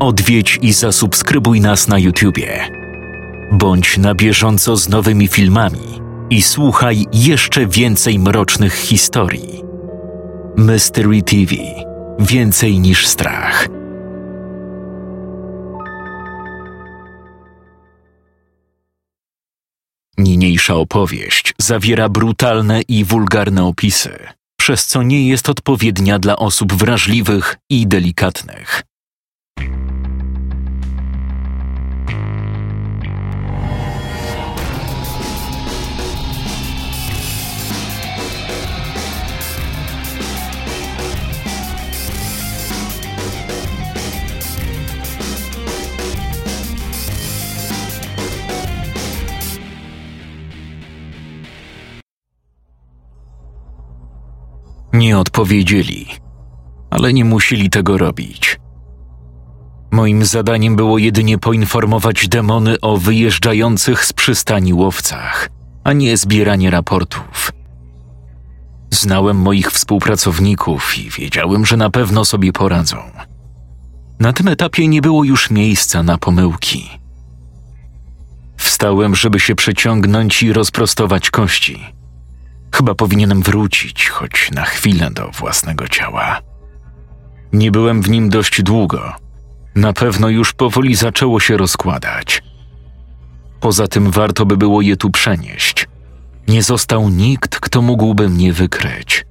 [0.00, 2.68] Odwiedź i zasubskrybuj nas na YouTubie.
[3.52, 6.00] Bądź na bieżąco z nowymi filmami
[6.30, 9.62] i słuchaj jeszcze więcej mrocznych historii.
[10.56, 11.54] Mystery TV
[12.18, 13.68] Więcej niż strach.
[20.18, 24.18] Niniejsza opowieść zawiera brutalne i wulgarne opisy,
[24.60, 28.82] przez co nie jest odpowiednia dla osób wrażliwych i delikatnych.
[54.92, 56.06] Nie odpowiedzieli,
[56.90, 58.60] ale nie musieli tego robić.
[59.90, 65.50] Moim zadaniem było jedynie poinformować demony o wyjeżdżających z przystani łowcach,
[65.84, 67.52] a nie zbieranie raportów.
[68.90, 72.96] Znałem moich współpracowników i wiedziałem, że na pewno sobie poradzą.
[74.20, 76.90] Na tym etapie nie było już miejsca na pomyłki.
[78.56, 81.97] Wstałem, żeby się przeciągnąć i rozprostować kości.
[82.72, 86.40] Chyba powinienem wrócić, choć na chwilę do własnego ciała.
[87.52, 89.12] Nie byłem w nim dość długo.
[89.74, 92.42] Na pewno już powoli zaczęło się rozkładać.
[93.60, 95.88] Poza tym warto by było je tu przenieść.
[96.48, 99.26] Nie został nikt, kto mógłby mnie wykryć.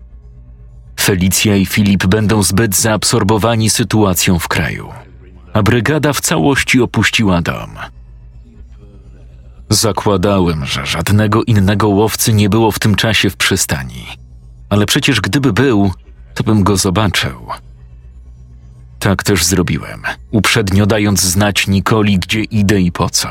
[0.99, 4.89] Felicja i Filip będą zbyt zaabsorbowani sytuacją w kraju,
[5.53, 7.69] a brygada w całości opuściła dom.
[9.69, 14.05] Zakładałem, że żadnego innego łowcy nie było w tym czasie w przystani.
[14.69, 15.91] Ale przecież gdyby był,
[16.33, 17.47] to bym go zobaczył.
[18.99, 20.01] Tak też zrobiłem,
[20.31, 23.29] uprzednio dając znać Nikoli, gdzie idę i po co.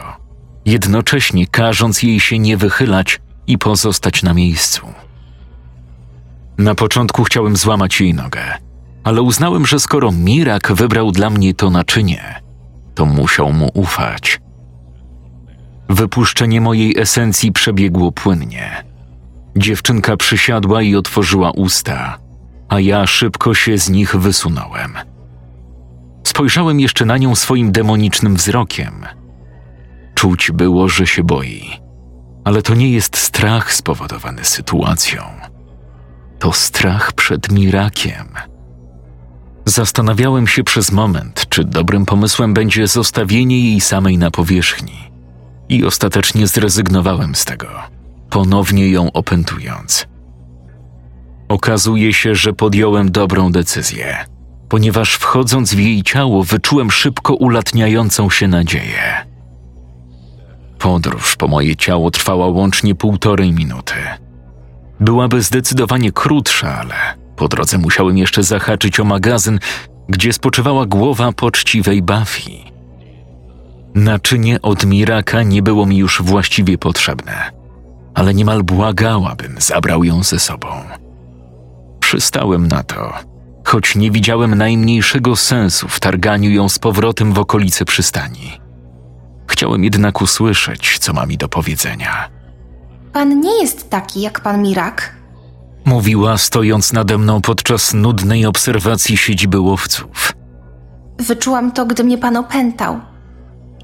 [0.64, 4.86] Jednocześnie każąc jej się nie wychylać i pozostać na miejscu.
[6.58, 8.42] Na początku chciałem złamać jej nogę,
[9.04, 12.42] ale uznałem, że skoro Mirak wybrał dla mnie to naczynie,
[12.94, 14.40] to musiał mu ufać.
[15.88, 18.84] Wypuszczenie mojej esencji przebiegło płynnie.
[19.56, 22.18] Dziewczynka przysiadła i otworzyła usta,
[22.68, 24.94] a ja szybko się z nich wysunąłem.
[26.24, 29.06] Spojrzałem jeszcze na nią swoim demonicznym wzrokiem.
[30.14, 31.70] Czuć było, że się boi,
[32.44, 35.22] ale to nie jest strach spowodowany sytuacją.
[36.38, 38.26] To strach przed Mirakiem.
[39.64, 45.06] Zastanawiałem się przez moment, czy dobrym pomysłem będzie zostawienie jej samej na powierzchni
[45.68, 47.68] i ostatecznie zrezygnowałem z tego,
[48.30, 50.06] ponownie ją opętując.
[51.48, 54.16] Okazuje się, że podjąłem dobrą decyzję,
[54.68, 59.26] ponieważ wchodząc w jej ciało wyczułem szybko ulatniającą się nadzieję.
[60.78, 63.94] Podróż po moje ciało trwała łącznie półtorej minuty.
[65.00, 66.94] Byłaby zdecydowanie krótsza, ale
[67.36, 69.58] po drodze musiałem jeszcze zahaczyć o magazyn,
[70.08, 72.75] gdzie spoczywała głowa poczciwej Buffy.
[73.96, 77.50] Naczynie od Miraka nie było mi już właściwie potrzebne,
[78.14, 80.68] ale niemal błagałabym, zabrał ją ze sobą.
[82.00, 83.12] Przystałem na to,
[83.64, 88.60] choć nie widziałem najmniejszego sensu w targaniu ją z powrotem w okolice przystani.
[89.48, 92.28] Chciałem jednak usłyszeć, co ma mi do powiedzenia.
[93.12, 95.16] Pan nie jest taki jak pan Mirak.
[95.84, 100.32] Mówiła, stojąc nade mną podczas nudnej obserwacji siedziby łowców.
[101.18, 103.00] Wyczułam to, gdy mnie pan opętał.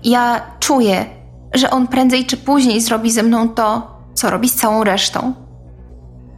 [0.04, 1.06] Ja czuję,
[1.54, 5.34] że on prędzej czy później zrobi ze mną to, co robi z całą resztą.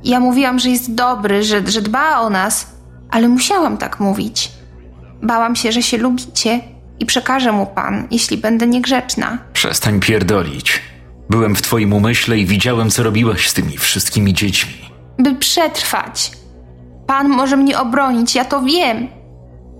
[0.04, 2.66] Ja mówiłam, że jest dobry, że, że dba o nas,
[3.10, 4.52] ale musiałam tak mówić.
[5.22, 6.60] Bałam się, że się lubicie
[6.98, 9.38] i przekażę mu pan, jeśli będę niegrzeczna.
[9.52, 10.82] Przestań pierdolić.
[11.30, 14.74] Byłem w twoim umyśle i widziałem, co robiłaś z tymi wszystkimi dziećmi.
[15.18, 16.32] By przetrwać.
[17.06, 19.08] Pan może mnie obronić, ja to wiem.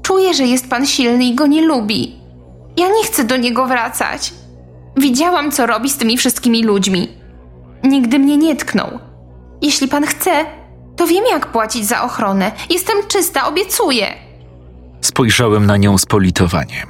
[0.02, 2.23] Czuję, że jest pan silny i go nie lubi.
[2.76, 4.32] Ja nie chcę do niego wracać.
[4.96, 7.08] Widziałam, co robi z tymi wszystkimi ludźmi.
[7.82, 8.98] Nigdy mnie nie tknął.
[9.62, 10.30] Jeśli pan chce,
[10.96, 12.52] to wiem, jak płacić za ochronę.
[12.70, 14.06] Jestem czysta, obiecuję.
[15.00, 16.88] Spojrzałem na nią z politowaniem.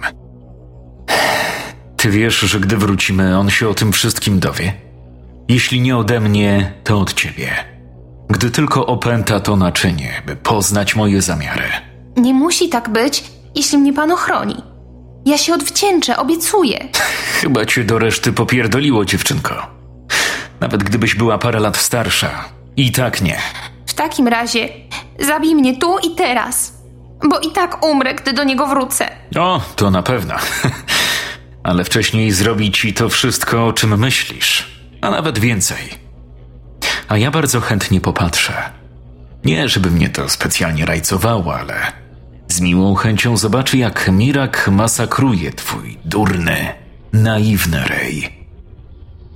[1.97, 4.73] Ty wiesz, że gdy wrócimy, on się o tym wszystkim dowie?
[5.49, 7.51] Jeśli nie ode mnie, to od ciebie.
[8.29, 11.69] Gdy tylko opęta to naczynie, by poznać moje zamiary.
[12.17, 14.57] Nie musi tak być, jeśli mnie pan ochroni.
[15.27, 16.89] Ja się odwdzięczę, obiecuję.
[17.41, 19.67] Chyba cię do reszty popierdoliło, dziewczynko.
[20.61, 22.45] Nawet gdybyś była parę lat starsza.
[22.77, 23.39] I tak nie.
[23.87, 24.69] W takim razie
[25.21, 26.73] zabij mnie tu i teraz.
[27.31, 29.09] bo i tak umrę, gdy do niego wrócę.
[29.39, 30.35] O, to na pewno.
[31.63, 35.89] Ale wcześniej zrobi ci to wszystko, o czym myślisz, a nawet więcej.
[37.09, 38.53] A ja bardzo chętnie popatrzę.
[39.45, 41.75] Nie, żeby mnie to specjalnie rajcowało, ale
[42.55, 46.75] z miłą chęcią zobaczy, jak Mirak masakruje twój durny,
[47.13, 48.47] naiwny rej.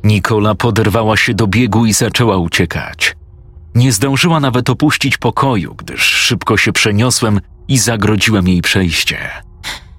[0.04, 3.16] Nikola poderwała się do biegu i zaczęła uciekać.
[3.74, 9.30] Nie zdążyła nawet opuścić pokoju, gdyż szybko się przeniosłem i zagrodziłem jej przejście.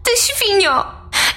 [0.03, 0.85] Ty świnio!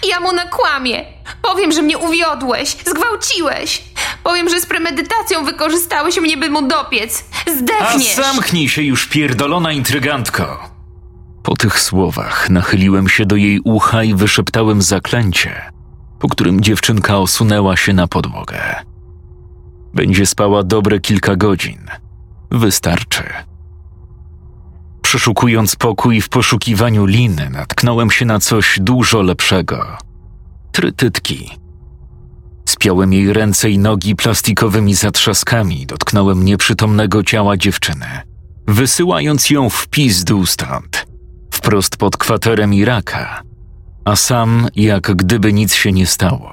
[0.08, 1.04] Ja mu nakłamię.
[1.42, 3.82] Powiem, że mnie uwiodłeś, zgwałciłeś.
[4.24, 7.24] Powiem, że z premedytacją wykorzystałeś mnie, by mu dopiec.
[7.46, 8.14] A Zdechniesz!
[8.16, 10.71] zamknij się już, pierdolona intrygantko!
[11.42, 15.72] Po tych słowach nachyliłem się do jej ucha i wyszeptałem zaklęcie,
[16.18, 18.60] po którym dziewczynka osunęła się na podłogę.
[19.94, 21.86] Będzie spała dobre kilka godzin.
[22.50, 23.24] Wystarczy.
[25.02, 29.98] Przeszukując pokój w poszukiwaniu liny, natknąłem się na coś dużo lepszego.
[30.72, 31.50] Trytytki.
[32.68, 38.06] Spiałem jej ręce i nogi plastikowymi zatrzaskami dotknąłem nieprzytomnego ciała dziewczyny,
[38.66, 41.06] wysyłając ją w pizdu stąd,
[41.62, 43.42] wprost pod kwaterem Iraka,
[44.04, 46.52] a sam, jak gdyby nic się nie stało,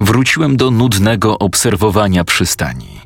[0.00, 3.00] wróciłem do nudnego obserwowania przystani.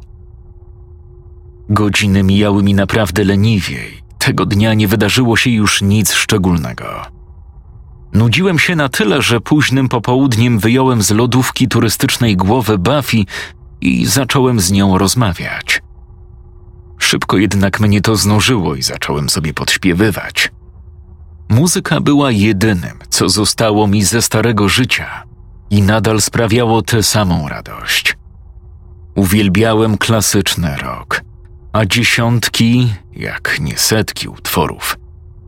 [1.69, 4.03] Godziny mijały mi naprawdę leniwiej.
[4.19, 6.85] Tego dnia nie wydarzyło się już nic szczególnego.
[8.13, 13.25] Nudziłem się na tyle, że późnym popołudniem wyjąłem z lodówki turystycznej głowę Buffy
[13.81, 15.83] i zacząłem z nią rozmawiać.
[16.99, 20.53] Szybko jednak mnie to znużyło i zacząłem sobie podśpiewywać.
[21.49, 25.23] Muzyka była jedynym, co zostało mi ze starego życia
[25.71, 28.17] i nadal sprawiało tę samą radość.
[29.15, 31.21] Uwielbiałem klasyczny rok,
[31.73, 34.99] a dziesiątki, jak nie setki utworów,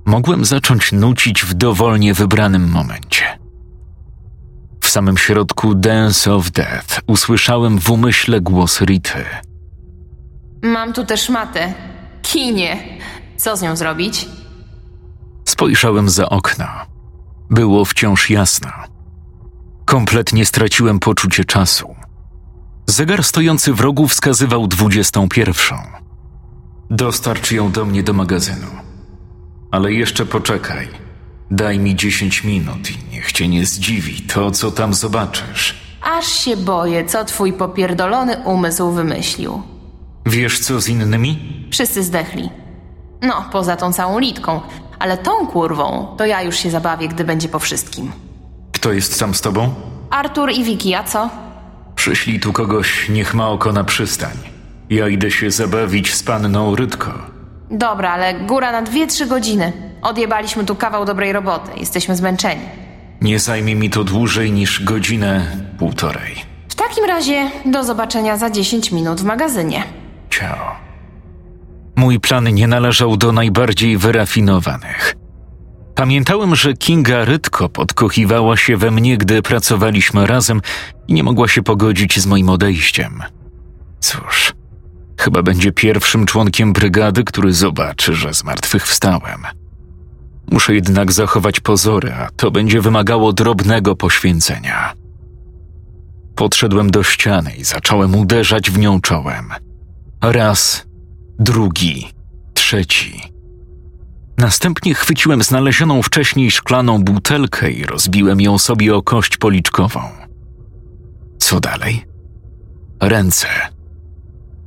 [0.05, 3.39] mogłem zacząć nucić w dowolnie wybranym momencie.
[4.81, 9.25] W samym środku Dance of Death usłyszałem w umyśle głos Rity.
[10.63, 11.75] Mam tu też matę.
[12.23, 12.79] Kinie.
[13.37, 14.29] Co z nią zrobić?
[15.55, 16.67] Spojrzałem za okno.
[17.51, 18.69] Było wciąż jasno.
[19.85, 21.95] Kompletnie straciłem poczucie czasu.
[22.87, 25.77] Zegar stojący w rogu wskazywał dwudziestą pierwszą.
[26.91, 28.67] Dostarcz ją do mnie do magazynu.
[29.71, 30.89] Ale jeszcze poczekaj.
[31.51, 35.75] Daj mi dziesięć minut i niech cię nie zdziwi to, co tam zobaczysz.
[36.03, 39.63] Aż się boję, co twój popierdolony umysł wymyślił.
[40.27, 41.39] Wiesz co z innymi?
[41.73, 42.51] Wszyscy zdechli.
[43.23, 44.61] No, poza tą całą litką.
[45.05, 48.13] Ale tą kurwą to ja już się zabawię, gdy będzie po wszystkim.
[48.73, 49.75] Kto jest tam z tobą?
[50.11, 51.31] Artur i Wiki, a co?
[51.97, 54.37] Przyślij tu kogoś, niech ma oko na przystań.
[54.91, 57.13] Ja idę się zabawić z panną Rydko.
[57.71, 59.73] Dobra, ale góra na dwie, trzy godziny.
[60.03, 61.71] Odjebaliśmy tu kawał dobrej roboty.
[61.77, 62.63] Jesteśmy zmęczeni.
[63.21, 65.47] Nie zajmie mi to dłużej niż godzinę,
[65.79, 66.35] półtorej.
[66.69, 69.83] W takim razie do zobaczenia za 10 minut w magazynie.
[70.31, 70.84] Ciao.
[71.97, 75.17] Mój plan nie należał do najbardziej wyrafinowanych.
[75.95, 80.61] Pamiętałem, że Kinga Rytko podkochiwała się we mnie, gdy pracowaliśmy razem
[81.09, 83.23] i nie mogła się pogodzić z moim odejściem.
[84.01, 84.53] Cóż,
[85.21, 89.43] chyba będzie pierwszym członkiem brygady, który zobaczy, że zmartwychwstałem.
[90.51, 94.93] Muszę jednak zachować pozory, a to będzie wymagało drobnego poświęcenia.
[96.35, 99.49] Podszedłem do ściany i zacząłem uderzać w nią czołem.
[100.23, 100.87] Raz,
[101.39, 102.09] drugi,
[102.55, 103.21] trzeci.
[104.39, 110.01] Następnie chwyciłem znalezioną wcześniej szklaną butelkę i rozbiłem ją sobie o kość policzkową.
[111.39, 112.05] Co dalej?
[113.03, 113.49] Ręce.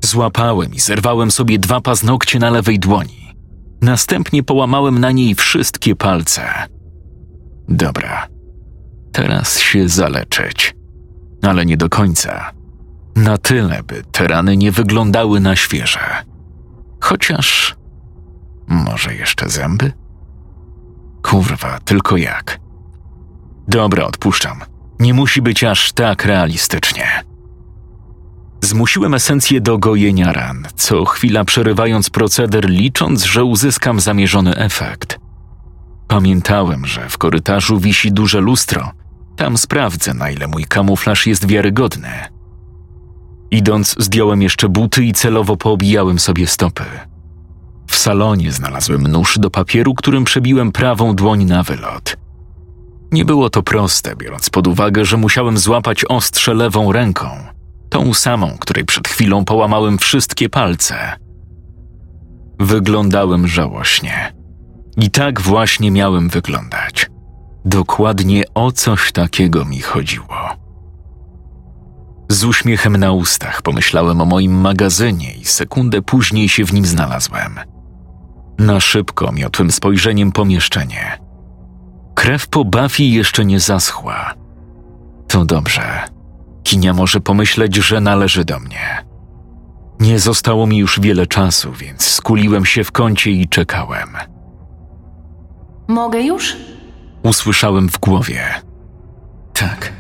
[0.04, 3.34] Złapałem i zerwałem sobie dwa paznokcie na lewej dłoni.
[3.82, 6.44] Następnie połamałem na niej wszystkie palce.
[7.70, 8.28] Dobra,
[9.12, 10.76] teraz się zaleczyć,
[11.42, 12.52] ale nie do końca.
[13.16, 16.00] Na tyle, by te rany nie wyglądały na świeże.
[17.00, 17.76] Chociaż
[18.68, 19.92] może jeszcze zęby?
[21.22, 22.60] Kurwa, tylko jak?
[23.68, 24.60] Dobra, odpuszczam.
[25.00, 27.24] Nie musi być aż tak realistycznie.
[28.64, 35.20] Zmusiłem esencję do gojenia ran, co chwila przerywając proceder, licząc, że uzyskam zamierzony efekt.
[36.08, 38.92] Pamiętałem, że w korytarzu wisi duże lustro.
[39.36, 42.37] Tam sprawdzę, na ile mój kamuflaż jest wiarygodny.
[43.52, 46.84] Idąc, zdjąłem jeszcze buty i celowo poobijałem sobie stopy.
[47.88, 52.18] W salonie znalazłem nóż do papieru, którym przebiłem prawą dłoń na wylot.
[53.12, 57.30] Nie było to proste, biorąc pod uwagę, że musiałem złapać ostrze lewą ręką,
[57.90, 61.14] tą samą, której przed chwilą połamałem wszystkie palce.
[62.60, 64.34] Wyglądałem żałośnie.
[64.98, 67.10] I tak właśnie miałem wyglądać.
[67.66, 70.67] Dokładnie o coś takiego mi chodziło.
[72.30, 77.60] Z uśmiechem na ustach pomyślałem o moim magazynie i sekundę później się w nim znalazłem.
[78.60, 81.20] Na szybko miotłem spojrzeniem pomieszczenie.
[82.16, 84.34] Krew po Buffy jeszcze nie zaschła.
[85.28, 86.04] To dobrze.
[86.64, 89.06] Kinia może pomyśleć, że należy do mnie.
[90.00, 94.10] Nie zostało mi już wiele czasu, więc skuliłem się w kącie i czekałem.
[95.88, 96.58] Mogę już?
[97.24, 98.44] Usłyszałem w głowie.
[99.54, 99.97] Tak.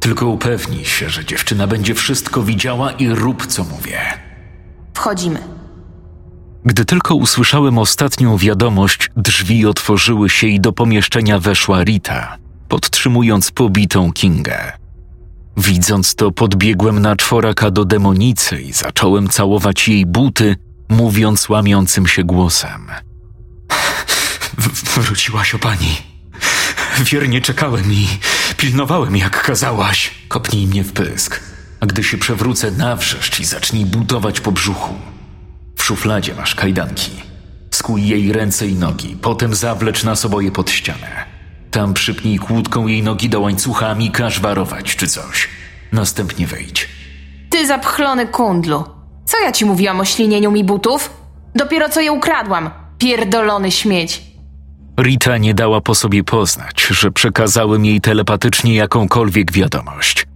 [0.00, 4.00] Tylko upewnij się, że dziewczyna będzie wszystko widziała i rób co mówię.
[4.94, 5.38] Wchodzimy.
[6.64, 12.36] Gdy tylko usłyszałem ostatnią wiadomość, drzwi otworzyły się i do pomieszczenia weszła Rita,
[12.68, 14.72] podtrzymując pobitą Kingę.
[15.56, 20.56] Widząc to, podbiegłem na czworaka do demonicy i zacząłem całować jej buty,
[20.88, 22.88] mówiąc łamiącym się głosem.
[24.58, 25.96] W- wróciłaś o pani.
[26.98, 28.06] Wiernie czekałem i
[28.58, 30.10] pilnowałem, jak kazałaś.
[30.28, 31.40] Kopnij mnie w pysk,
[31.80, 34.94] a gdy się przewrócę, nawrzeszcz i zacznij budować po brzuchu.
[35.76, 37.10] W szufladzie masz kajdanki.
[37.70, 41.24] Skuj jej ręce i nogi, potem zawlecz nas oboje pod ścianę.
[41.70, 45.48] Tam przypnij kłódką jej nogi do łańcucha, i każ warować czy coś.
[45.92, 46.88] Następnie wejdź.
[47.50, 48.84] Ty zapchlony kundlu.
[49.24, 51.10] Co ja ci mówiłam o ślinieniu mi butów?
[51.54, 52.70] Dopiero co je ukradłam.
[52.98, 54.27] Pierdolony śmieć.
[54.98, 60.26] Rita nie dała po sobie poznać, że przekazałem jej telepatycznie jakąkolwiek wiadomość.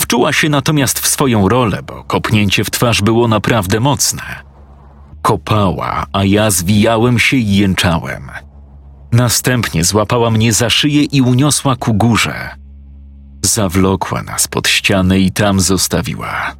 [0.00, 4.22] Wczuła się natomiast w swoją rolę, bo kopnięcie w twarz było naprawdę mocne.
[5.22, 8.30] Kopała, a ja zwijałem się i jęczałem.
[9.12, 12.50] Następnie złapała mnie za szyję i uniosła ku górze.
[13.44, 16.52] Zawlokła nas pod ścianę i tam zostawiła.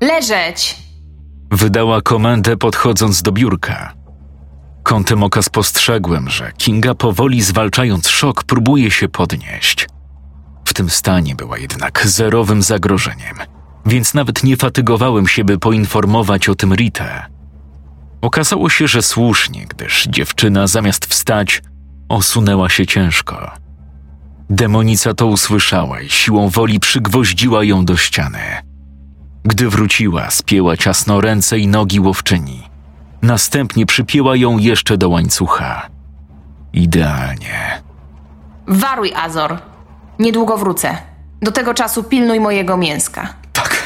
[0.00, 0.76] Leżeć!
[1.50, 3.97] Wydała komendę podchodząc do biurka.
[4.88, 9.88] Kątem oka spostrzegłem, że Kinga powoli zwalczając szok próbuje się podnieść.
[10.64, 13.36] W tym stanie była jednak zerowym zagrożeniem,
[13.86, 17.26] więc nawet nie fatygowałem się, by poinformować o tym Ritę.
[18.20, 21.62] Okazało się, że słusznie, gdyż dziewczyna zamiast wstać,
[22.08, 23.50] osunęła się ciężko.
[24.50, 28.42] Demonica to usłyszała i siłą woli przygwoździła ją do ściany.
[29.44, 32.67] Gdy wróciła, spięła ciasno ręce i nogi łowczyni.
[33.22, 35.86] Następnie przypięła ją jeszcze do łańcucha.
[36.72, 37.82] Idealnie.
[38.66, 39.58] Waruj, Azor.
[40.18, 40.96] Niedługo wrócę.
[41.42, 43.34] Do tego czasu pilnuj mojego mięska.
[43.52, 43.82] Tak,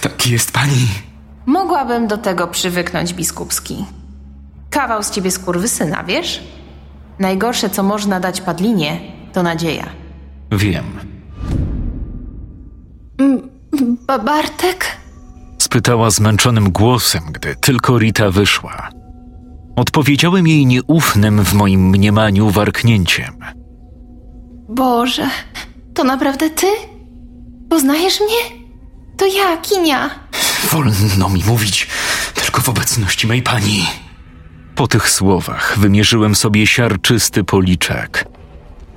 [0.00, 0.86] tak jest pani.
[1.46, 3.84] Mogłabym do tego przywyknąć, biskupski.
[4.70, 6.42] Kawał z ciebie skurwysyna, wiesz?
[7.18, 9.00] Najgorsze, co można dać padlinie,
[9.32, 9.86] to nadzieja.
[10.52, 10.84] Wiem.
[14.06, 14.86] Ba Bartek?
[15.74, 18.88] Spytała zmęczonym głosem, gdy tylko Rita wyszła.
[19.76, 23.34] Odpowiedziałem jej nieufnym w moim mniemaniu warknięciem.
[24.68, 25.30] Boże,
[25.94, 26.66] to naprawdę ty?
[27.70, 28.60] Poznajesz mnie?
[29.16, 30.10] To ja, Kinia.
[30.70, 31.88] Wolno mi mówić,
[32.34, 33.86] tylko w obecności mej pani.
[34.74, 38.24] Po tych słowach wymierzyłem sobie siarczysty policzek.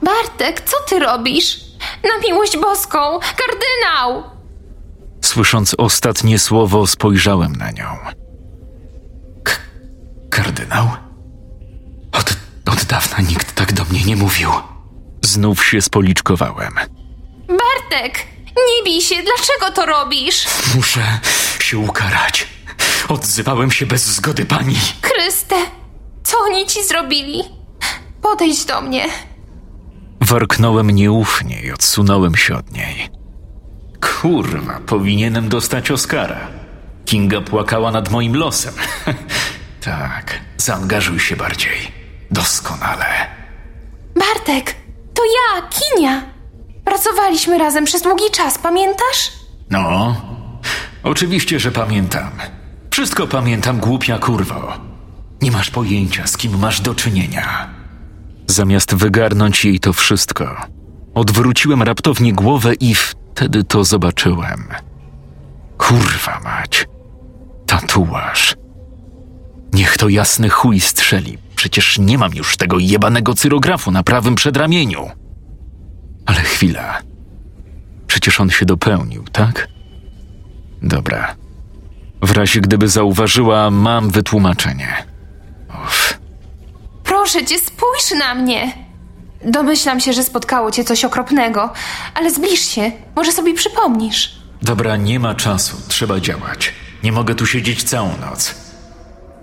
[0.04, 1.60] Bartek, co ty robisz?
[2.04, 3.00] Na miłość boską!
[3.20, 4.37] Kardynał!
[5.32, 7.98] Słysząc ostatnie słowo, spojrzałem na nią.
[9.44, 9.52] K-
[10.30, 10.88] kardynał?
[12.12, 12.36] Od,
[12.72, 14.50] od dawna nikt tak do mnie nie mówił.
[15.26, 16.74] Znów się spoliczkowałem.
[17.48, 18.26] Bartek!
[18.48, 20.46] Nie bij się, dlaczego to robisz?
[20.76, 21.20] Muszę
[21.60, 22.48] się ukarać.
[23.10, 24.76] Odzywałem się bez zgody pani.
[25.02, 25.56] Chryste,
[26.24, 27.44] co oni ci zrobili?
[28.22, 29.06] Podejdź do mnie.
[30.22, 33.10] Warknąłem nieufnie i odsunąłem się od niej.
[34.02, 36.48] Kurwa, powinienem dostać Oscara.
[37.06, 38.74] Kinga płakała nad moim losem.
[39.86, 41.92] tak, zaangażuj się bardziej.
[42.32, 43.06] Doskonale.
[44.16, 44.76] Bartek,
[45.14, 46.22] to ja, Kinia.
[46.86, 49.32] Pracowaliśmy razem przez długi czas, pamiętasz?
[49.70, 50.16] No,
[51.04, 52.30] oczywiście, że pamiętam.
[52.92, 54.74] Wszystko pamiętam, głupia kurwo.
[55.42, 57.70] Nie masz pojęcia, z kim masz do czynienia.
[58.48, 60.56] Zamiast wygarnąć jej to wszystko,
[61.18, 64.68] odwróciłem raptownie głowę i wtedy to zobaczyłem.
[65.78, 66.88] Kurwa mać.
[67.66, 68.56] Tatuaż.
[69.74, 71.38] Niech to jasny chuj strzeli.
[71.56, 75.10] Przecież nie mam już tego jebanego cyrografu na prawym przedramieniu.
[76.26, 77.02] Ale chwila.
[78.08, 79.68] Przecież on się dopełnił, tak?
[80.82, 81.36] Dobra.
[82.22, 85.06] W razie gdyby zauważyła, mam wytłumaczenie.
[85.86, 86.20] Uff.
[87.04, 88.87] Proszę cię, spójrz na mnie.
[89.46, 91.74] Domyślam się, że spotkało cię coś okropnego,
[92.16, 94.32] ale zbliż się, może sobie przypomnisz.
[94.62, 96.74] Dobra, nie ma czasu, trzeba działać.
[97.04, 98.56] Nie mogę tu siedzieć całą noc.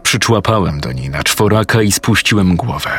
[0.03, 2.91] przyczłapałem do niej na czworaka i spuściłem głowę.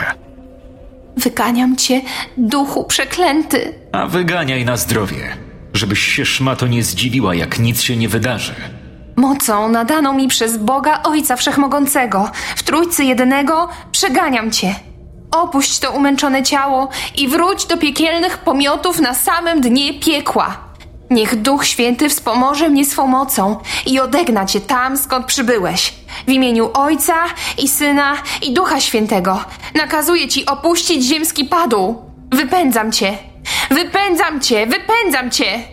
[1.17, 2.01] Wyganiam cię,
[2.37, 3.73] duchu przeklęty.
[3.91, 5.37] A wyganiaj na zdrowie,
[5.73, 8.55] żebyś się szmato nie zdziwiła, jak nic się nie wydarzy.
[9.15, 14.75] Mocą nadaną mi przez Boga Ojca Wszechmogącego, w Trójcy Jedynego, przeganiam cię.
[15.35, 20.57] Opuść to umęczone ciało i wróć do piekielnych pomiotów na samym dnie piekła.
[21.09, 25.93] Niech Duch Święty wspomoże mnie swą mocą i odegna cię tam, skąd przybyłeś.
[26.27, 27.13] W imieniu Ojca
[27.57, 31.95] i Syna i Ducha Świętego nakazuję ci opuścić ziemski padł.
[32.31, 33.17] Wypędzam cię!
[33.71, 34.67] Wypędzam cię!
[34.67, 35.63] Wypędzam cię!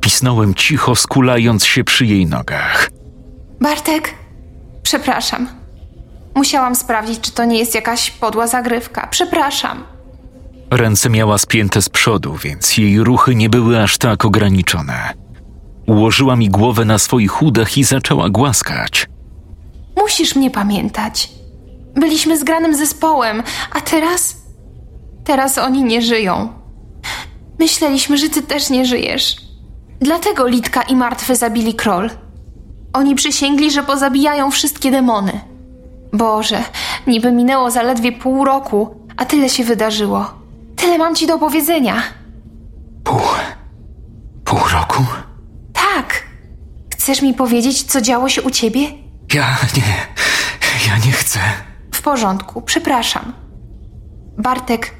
[0.00, 2.90] Pisnąłem cicho, skulając się przy jej nogach.
[3.60, 4.14] Bartek,
[4.82, 5.59] przepraszam.
[6.40, 9.06] Musiałam sprawdzić, czy to nie jest jakaś podła zagrywka.
[9.10, 9.84] Przepraszam.
[10.70, 15.12] Ręce miała spięte z przodu, więc jej ruchy nie były aż tak ograniczone.
[15.86, 19.06] Ułożyła mi głowę na swoich udach i zaczęła głaskać.
[19.96, 21.30] Musisz mnie pamiętać.
[21.94, 23.42] Byliśmy zgranym zespołem,
[23.72, 24.36] a teraz.
[25.24, 26.52] Teraz oni nie żyją.
[27.58, 29.36] Myśleliśmy, że ty też nie żyjesz.
[30.00, 32.10] Dlatego Litka i Martwy zabili Kroll.
[32.92, 35.49] Oni przysięgli, że pozabijają wszystkie demony.
[36.12, 36.64] Boże,
[37.06, 40.34] niby minęło zaledwie pół roku, a tyle się wydarzyło.
[40.76, 42.02] Tyle mam ci do powiedzenia.
[43.04, 43.20] Pół.
[44.44, 45.04] pół roku?
[45.72, 46.22] Tak.
[46.94, 48.80] Chcesz mi powiedzieć, co działo się u ciebie?
[49.34, 50.06] Ja nie.
[50.88, 51.40] Ja nie chcę.
[51.94, 53.32] W porządku, przepraszam.
[54.38, 54.94] Bartek,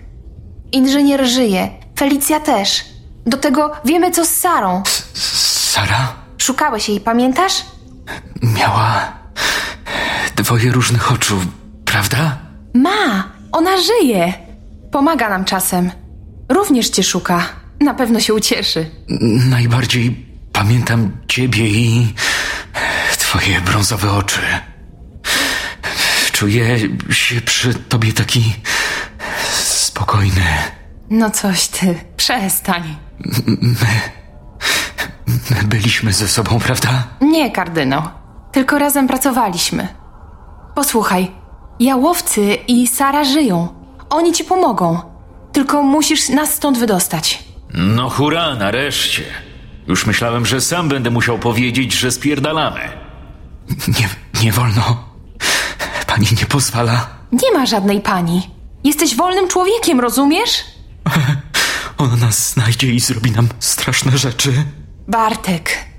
[0.73, 2.85] inżynier żyje, Felicja też.
[3.26, 4.83] Do tego wiemy, co z Sarą.
[5.14, 7.64] Sara Szukałeś jej, pamiętasz?
[8.43, 9.12] miała
[10.42, 11.40] dwoje różnych oczu,
[11.85, 12.38] prawda?
[12.75, 14.32] Ma, ona żyje.
[14.92, 15.90] Pomaga nam czasem.
[16.49, 17.47] Również cię szuka.
[17.80, 18.90] Na pewno się ucieszy.
[19.50, 22.14] Najbardziej pamiętam ciebie i
[23.18, 24.40] twoje brązowe oczy.
[26.32, 26.78] Czuję
[27.11, 28.54] się przy tobie taki
[29.64, 30.44] spokojny.
[31.11, 32.97] No coś ty, przestań.
[35.50, 37.05] My byliśmy ze sobą, prawda?
[37.20, 38.03] Nie, kardynał.
[38.53, 39.88] Tylko razem pracowaliśmy.
[40.81, 41.31] Posłuchaj,
[41.81, 43.69] jałowcy i Sara żyją.
[44.11, 45.01] Oni ci pomogą.
[45.53, 47.45] Tylko musisz nas stąd wydostać.
[47.75, 49.23] No hurra, nareszcie.
[49.87, 52.81] Już myślałem, że sam będę musiał powiedzieć, że spierdalamy.
[53.88, 54.09] Nie,
[54.45, 55.05] nie wolno.
[56.07, 57.07] Pani nie pozwala.
[57.33, 58.51] Nie ma żadnej pani.
[58.85, 60.64] Jesteś wolnym człowiekiem, rozumiesz?
[61.99, 64.53] Ona nas znajdzie i zrobi nam straszne rzeczy.
[65.09, 65.89] Bartek.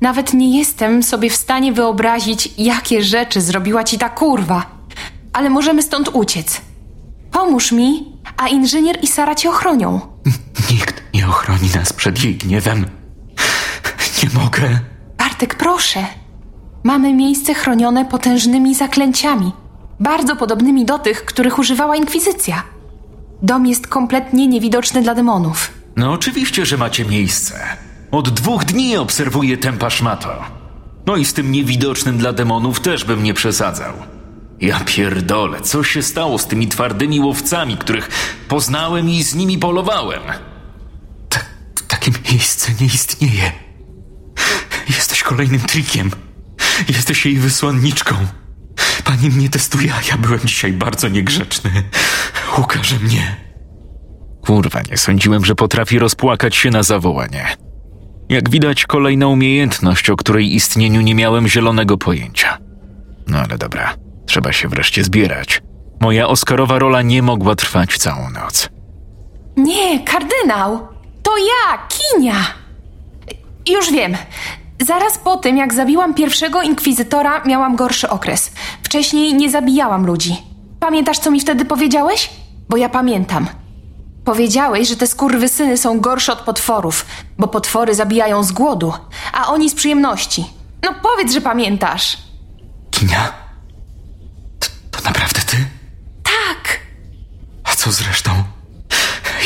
[0.00, 4.66] Nawet nie jestem sobie w stanie wyobrazić, jakie rzeczy zrobiła ci ta kurwa.
[5.32, 6.60] Ale możemy stąd uciec.
[7.32, 10.00] Pomóż mi, a inżynier i Sara cię ochronią.
[10.70, 12.86] Nikt nie ochroni nas przed jej gniewem.
[14.22, 14.78] Nie mogę.
[15.18, 16.04] Bartek, proszę.
[16.84, 19.52] Mamy miejsce chronione potężnymi zaklęciami,
[20.00, 22.62] bardzo podobnymi do tych, których używała Inkwizycja.
[23.42, 25.70] Dom jest kompletnie niewidoczny dla demonów.
[25.96, 27.76] No oczywiście, że macie miejsce.
[28.16, 30.44] Od dwóch dni obserwuję tempa szmato.
[31.06, 33.92] No i z tym niewidocznym dla demonów też bym nie przesadzał.
[34.60, 38.08] Ja pierdolę, co się stało z tymi twardymi łowcami, których
[38.48, 40.22] poznałem i z nimi polowałem?
[41.28, 41.40] Ta,
[41.88, 43.52] takie miejsce nie istnieje.
[44.88, 46.10] Jesteś kolejnym trikiem.
[46.88, 48.14] Jesteś jej wysłanniczką.
[49.04, 51.70] Pani mnie testuje, a ja byłem dzisiaj bardzo niegrzeczny.
[52.58, 53.36] Ukaże mnie.
[54.46, 57.65] Kurwa, nie sądziłem, że potrafi rozpłakać się na zawołanie.
[58.28, 62.58] Jak widać, kolejna umiejętność, o której istnieniu nie miałem zielonego pojęcia.
[63.26, 63.94] No ale dobra,
[64.26, 65.62] trzeba się wreszcie zbierać.
[66.00, 68.68] Moja Oscarowa rola nie mogła trwać całą noc.
[69.56, 70.88] Nie, kardynał!
[71.22, 72.34] To ja, Kinia!
[73.68, 74.16] Już wiem.
[74.82, 78.52] Zaraz po tym, jak zabiłam pierwszego inkwizytora, miałam gorszy okres.
[78.82, 80.36] Wcześniej nie zabijałam ludzi.
[80.80, 82.30] Pamiętasz, co mi wtedy powiedziałeś?
[82.68, 83.46] Bo ja pamiętam.
[84.26, 87.06] Powiedziałeś, że te skurwysyny są gorsze od potworów,
[87.38, 88.92] bo potwory zabijają z głodu,
[89.32, 90.44] a oni z przyjemności.
[90.82, 92.18] No powiedz, że pamiętasz.
[92.90, 93.32] Kinia?
[94.58, 95.56] To, to naprawdę ty?
[96.22, 96.80] Tak!
[97.64, 98.30] A co z resztą?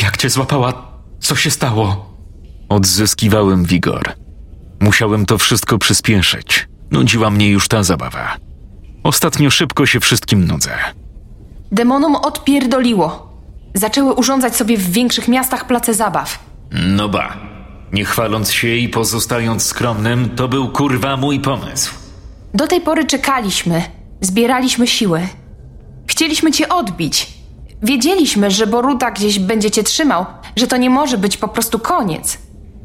[0.03, 0.73] Jak cię złapała?
[1.19, 2.15] Co się stało?
[2.69, 4.13] Odzyskiwałem wigor.
[4.79, 6.67] Musiałem to wszystko przyspieszyć.
[6.91, 8.37] Nudziła mnie już ta zabawa.
[9.03, 10.77] Ostatnio szybko się wszystkim nudzę.
[11.71, 13.30] Demonom odpierdoliło.
[13.73, 16.39] Zaczęły urządzać sobie w większych miastach place zabaw.
[16.71, 17.37] No ba.
[17.93, 21.93] Nie chwaląc się i pozostając skromnym, to był kurwa mój pomysł.
[22.53, 23.81] Do tej pory czekaliśmy,
[24.21, 25.27] zbieraliśmy siły.
[26.07, 27.27] Chcieliśmy cię odbić.
[27.83, 32.37] Wiedzieliśmy, że Boruta gdzieś będzie cię trzymał, że to nie może być po prostu koniec.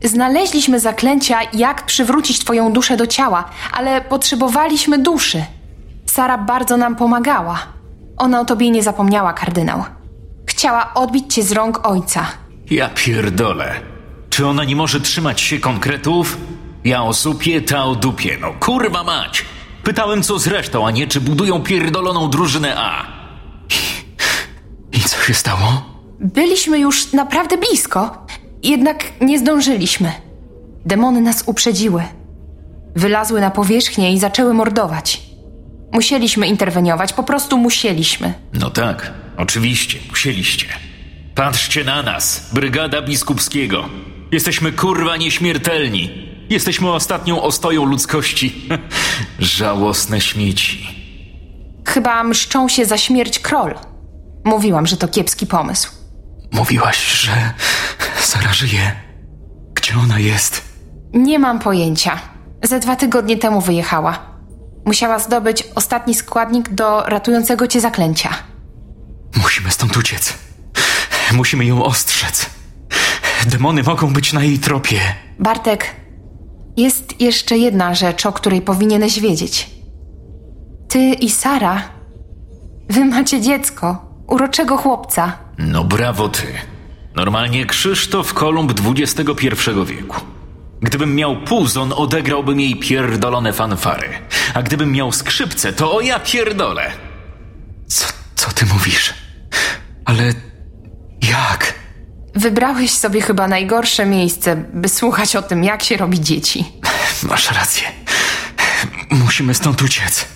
[0.05, 5.45] Znaleźliśmy zaklęcia, jak przywrócić twoją duszę do ciała, ale potrzebowaliśmy duszy.
[6.07, 7.59] Sara bardzo nam pomagała.
[8.17, 9.85] Ona o tobie nie zapomniała, kardynał.
[10.57, 12.27] Chciała odbić cię z rąk ojca.
[12.71, 13.81] Ja pierdolę.
[14.31, 16.39] Czy ona nie może trzymać się konkretów?
[16.85, 18.39] Ja o supie, ta o dupie.
[18.41, 19.45] No kurwa mać!
[19.85, 23.07] Pytałem co z resztą, a nie czy budują pierdoloną drużynę A.
[24.93, 25.83] I co się stało?
[26.21, 28.27] Byliśmy już naprawdę blisko,
[28.63, 30.13] jednak nie zdążyliśmy.
[30.87, 32.03] Demony nas uprzedziły.
[32.95, 35.23] Wylazły na powierzchnię i zaczęły mordować.
[35.93, 38.35] Musieliśmy interweniować, po prostu musieliśmy.
[38.53, 40.67] No tak, oczywiście, musieliście.
[41.35, 43.89] Patrzcie na nas, brygada biskupskiego.
[44.33, 46.11] Jesteśmy kurwa nieśmiertelni.
[46.51, 48.69] Jesteśmy ostatnią ostoją ludzkości.
[49.39, 50.89] Żałosne śmieci.
[51.87, 53.75] Chyba mszczą się za śmierć Kroll.
[54.45, 55.91] Mówiłam, że to kiepski pomysł.
[56.53, 57.55] Mówiłaś, że
[58.21, 58.93] Sara żyje.
[59.75, 60.63] Gdzie ona jest?
[61.15, 62.21] Nie mam pojęcia.
[62.63, 64.19] Ze dwa tygodnie temu wyjechała.
[64.85, 68.31] Musiała zdobyć ostatni składnik do ratującego cię zaklęcia.
[69.37, 70.35] Musimy stąd uciec.
[71.33, 72.51] Musimy ją ostrzec.
[73.47, 75.01] Demony mogą być na jej tropie.
[75.39, 75.95] Bartek,
[76.77, 79.71] jest jeszcze jedna rzecz, o której powinieneś wiedzieć.
[80.89, 81.83] Ty i Sara,
[82.91, 85.39] wy macie dziecko, uroczego chłopca.
[85.59, 86.47] No brawo ty.
[87.15, 89.47] Normalnie Krzysztof Kolumb XXI
[89.87, 90.21] wieku.
[90.81, 94.09] Gdybym miał puzon, odegrałbym jej pierdolone fanfary.
[94.55, 96.91] A gdybym miał skrzypce, to o ja pierdolę.
[97.87, 99.15] Co, co ty mówisz?
[100.07, 100.33] Ale
[101.29, 101.75] jak?
[102.35, 106.65] Wybrałeś sobie chyba najgorsze miejsce, by słuchać o tym, jak się robi dzieci.
[107.23, 107.89] Masz rację.
[109.11, 110.29] Musimy stąd uciec.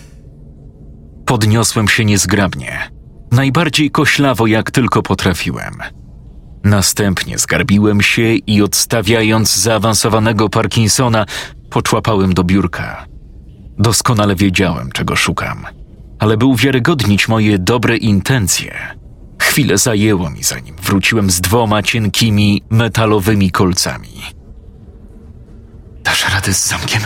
[1.25, 2.89] Podniosłem się niezgrabnie.
[3.31, 5.73] Najbardziej koślawo, jak tylko potrafiłem.
[6.63, 11.25] Następnie zgarbiłem się i odstawiając zaawansowanego Parkinsona,
[11.69, 13.05] poczłapałem do biurka.
[13.77, 15.65] Doskonale wiedziałem, czego szukam,
[16.19, 19.00] ale by uwiarygodnić moje dobre intencje,
[19.51, 24.21] chwilę zajęło mi, zanim wróciłem z dwoma cienkimi, metalowymi kolcami.
[26.03, 27.01] Dasz radę z zamkiem?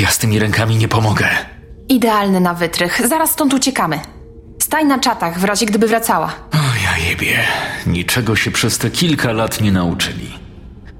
[0.00, 1.28] Ja z tymi rękami nie pomogę.
[1.88, 3.08] Idealny na wytrych.
[3.08, 4.00] Zaraz stąd uciekamy.
[4.62, 6.26] Staj na czatach w razie gdyby wracała.
[6.52, 7.38] O ja jebie,
[7.86, 10.30] niczego się przez te kilka lat nie nauczyli.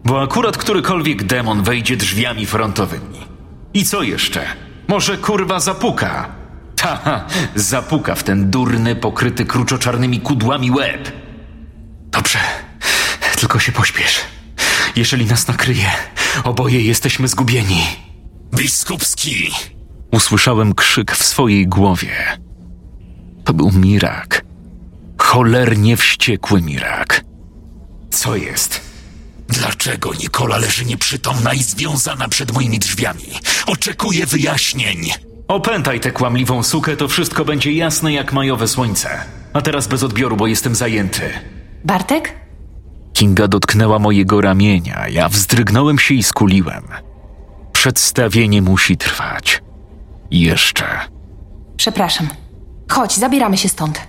[0.04, 3.18] Bo akurat którykolwiek demon wejdzie drzwiami frontowymi.
[3.74, 4.40] I co jeszcze?
[4.88, 6.28] Może kurwa zapuka?
[6.76, 11.12] Ta, zapuka w ten durny, pokryty kruczoczarnymi kudłami łeb.
[12.10, 12.38] Dobrze,
[13.38, 14.20] tylko się pośpiesz.
[14.96, 15.90] Jeżeli nas nakryje,
[16.44, 17.82] oboje jesteśmy zgubieni.
[18.54, 19.50] Biskupski!
[20.12, 22.38] Usłyszałem krzyk w swojej głowie.
[23.44, 24.44] To był Mirak.
[25.18, 27.24] Cholernie wściekły Mirak.
[28.10, 28.80] Co jest?
[29.48, 33.40] Dlaczego Nikola leży nieprzytomna i związana przed moimi drzwiami?
[33.66, 35.10] Oczekuję wyjaśnień.
[35.48, 39.08] Opętaj tę kłamliwą sukę, to wszystko będzie jasne jak majowe słońce.
[39.52, 41.22] A teraz bez odbioru, bo jestem zajęty.
[41.84, 42.34] Bartek?
[43.12, 46.82] Kinga dotknęła mojego ramienia, ja wzdrygnąłem się i skuliłem.
[47.72, 49.62] Przedstawienie musi trwać.
[50.30, 50.84] Jeszcze.
[51.76, 52.28] Przepraszam.
[52.90, 54.00] Chodź, zabieramy się stąd.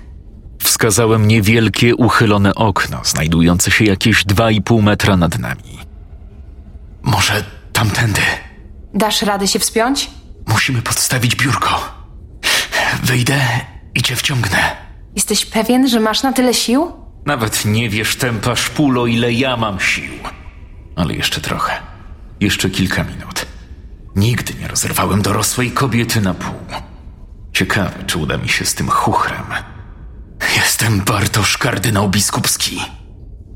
[0.59, 5.77] Wskazałem niewielkie, uchylone okno, znajdujące się jakieś dwa i pół metra nad nami.
[7.01, 8.21] Może tamtędy.
[8.93, 10.09] Dasz radę się wspiąć?
[10.47, 11.97] Musimy podstawić biurko.
[13.03, 13.41] Wyjdę
[13.95, 14.75] i cię wciągnę.
[15.15, 16.91] Jesteś pewien, że masz na tyle sił?
[17.25, 20.11] Nawet nie wiesz tempa szpulo, ile ja mam sił.
[20.95, 21.73] Ale jeszcze trochę.
[22.39, 23.45] Jeszcze kilka minut.
[24.15, 26.55] Nigdy nie rozerwałem dorosłej kobiety na pół.
[27.53, 29.45] Ciekawe, czy uda mi się z tym chuchrem.
[30.55, 32.81] Jestem Bartosz kardynał biskupski.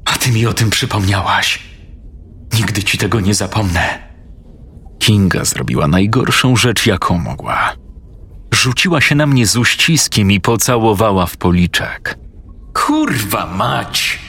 [0.06, 1.60] A ty mi o tym przypomniałaś.
[2.54, 4.11] Nigdy ci tego nie zapomnę.
[5.02, 7.74] Kinga zrobiła najgorszą rzecz, jaką mogła.
[8.54, 12.18] Rzuciła się na mnie z uściskiem i pocałowała w policzek.
[12.74, 14.20] Kurwa mać!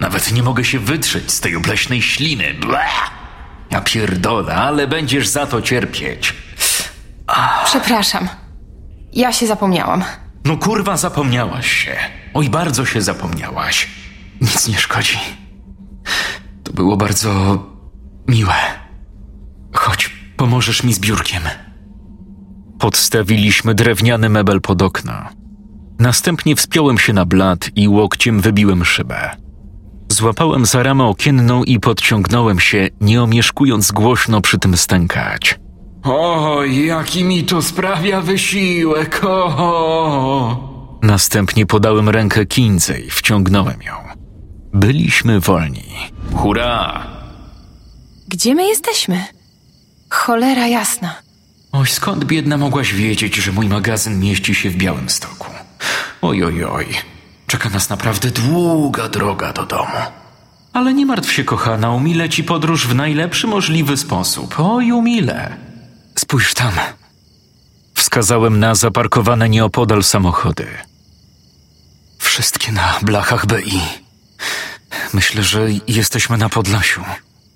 [0.00, 2.54] Nawet nie mogę się wytrzeć z tej obleśnej śliny.
[2.54, 3.10] Bleh!
[3.70, 6.34] Ja pierdolę, ale będziesz za to cierpieć.
[7.64, 8.28] Przepraszam.
[9.12, 10.04] Ja się zapomniałam.
[10.44, 11.96] No kurwa, zapomniałaś się.
[12.34, 13.88] Oj, bardzo się zapomniałaś.
[14.40, 15.18] Nic nie szkodzi.
[16.64, 17.62] To było bardzo
[18.28, 18.54] miłe.
[19.74, 21.42] Chodź, pomożesz mi z biurkiem.
[22.78, 25.12] Podstawiliśmy drewniany mebel pod okno.
[25.98, 29.30] Następnie wspiąłem się na blat i łokciem wybiłem szybę.
[30.08, 35.58] Złapałem za ramę okienną i podciągnąłem się, nie omieszkując głośno przy tym stękać.
[36.02, 40.98] O, jaki mi to sprawia wysiłek, o!
[41.02, 43.94] Następnie podałem rękę Kindze i wciągnąłem ją.
[44.72, 45.84] Byliśmy wolni.
[46.34, 47.06] Hurra!
[48.28, 49.24] Gdzie my jesteśmy?
[50.10, 51.14] Cholera jasna.
[51.72, 55.46] Oj, skąd biedna mogłaś wiedzieć, że mój magazyn mieści się w Białym Stoku?
[56.22, 56.86] Oj, oj, oj.
[57.46, 59.98] Czeka nas naprawdę długa droga do domu.
[60.72, 64.54] Ale nie martw się, kochana, umilę ci podróż w najlepszy możliwy sposób.
[64.58, 65.56] Oj, umilę.
[66.14, 66.72] Spójrz tam.
[67.94, 70.66] Wskazałem na zaparkowane nieopodal samochody.
[72.18, 73.80] Wszystkie na blachach BI.
[75.12, 77.04] Myślę, że jesteśmy na Podlasiu.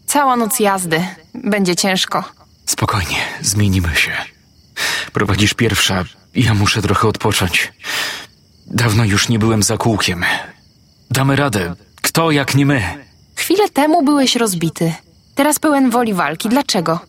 [0.07, 1.07] Cała noc jazdy.
[1.35, 2.25] Będzie ciężko.
[2.71, 4.13] Spokojnie, zmienimy się.
[5.13, 6.05] Prowadzisz pierwsza,
[6.35, 7.73] ja muszę trochę odpocząć.
[8.67, 10.25] Dawno już nie byłem za kółkiem.
[11.11, 11.75] Damy radę.
[12.03, 13.05] Kto jak nie my?
[13.37, 14.95] Chwilę temu byłeś rozbity.
[15.35, 16.49] Teraz pełen woli walki.
[16.49, 17.01] Dlaczego?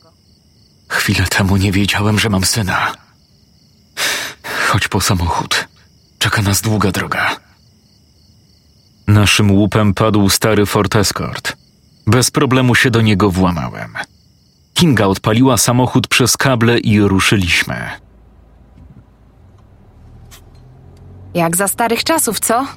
[0.88, 2.91] Chwilę temu nie wiedziałem, że mam syna.
[4.67, 5.67] Chodź po samochód.
[6.19, 7.36] Czeka nas długa droga.
[9.08, 11.58] Naszym łupem padł stary Ford Escort.
[12.08, 13.93] Bez problemu się do niego włamałem.
[14.82, 17.76] Kinga odpaliła samochód przez kable i ruszyliśmy.
[21.34, 22.67] Jak za starych czasów, co?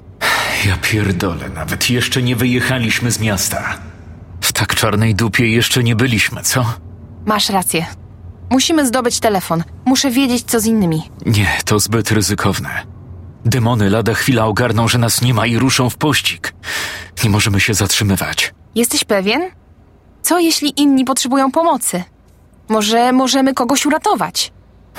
[0.67, 3.79] Ja pierdolę, nawet jeszcze nie wyjechaliśmy z miasta.
[4.41, 6.65] W tak czarnej dupie jeszcze nie byliśmy, co?
[7.27, 7.87] Masz rację.
[8.51, 9.65] Musimy zdobyć telefon.
[9.85, 11.03] Muszę wiedzieć, co z innymi.
[11.27, 12.71] Nie, to zbyt ryzykowne.
[13.45, 16.55] Demony lada chwila ogarną, że nas nie ma i ruszą w pościg.
[17.25, 18.55] Nie możemy się zatrzymywać.
[18.75, 19.43] Jesteś pewien?
[20.25, 22.05] Co jeśli inni potrzebują pomocy?
[22.69, 24.53] Może możemy kogoś uratować?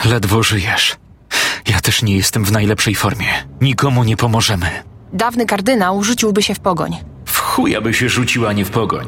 [0.06, 0.96] Ledwo żyjesz.
[1.68, 3.28] Ja też nie jestem w najlepszej formie.
[3.62, 4.70] Nikomu nie pomożemy.
[5.14, 6.98] Dawny kardynał rzuciłby się w pogoń.
[7.26, 9.08] W chuja by się rzuciła nie w pogoń.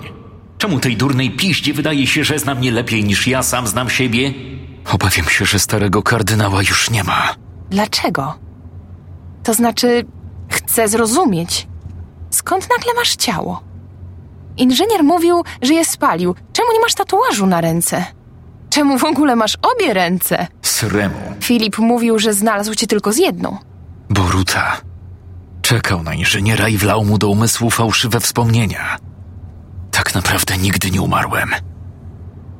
[0.58, 4.34] Czemu tej durnej piździe wydaje się, że zna mnie lepiej niż ja sam znam siebie?
[4.94, 7.36] Obawiam się, że starego kardynała już nie ma.
[7.70, 8.34] Dlaczego?
[9.44, 10.06] To znaczy,
[10.50, 11.68] chcę zrozumieć.
[12.30, 13.67] Skąd nagle masz ciało?
[14.58, 16.36] Inżynier mówił, że je spalił.
[16.54, 18.06] Czemu nie masz tatuażu na ręce?
[18.70, 20.48] Czemu w ogóle masz obie ręce?
[20.62, 21.16] Sremu.
[21.44, 23.58] Filip mówił, że znalazł cię tylko z jedną.
[24.10, 24.78] Boruta.
[25.62, 28.98] Czekał na inżyniera i wlał mu do umysłu fałszywe wspomnienia.
[29.92, 31.50] Tak naprawdę nigdy nie umarłem.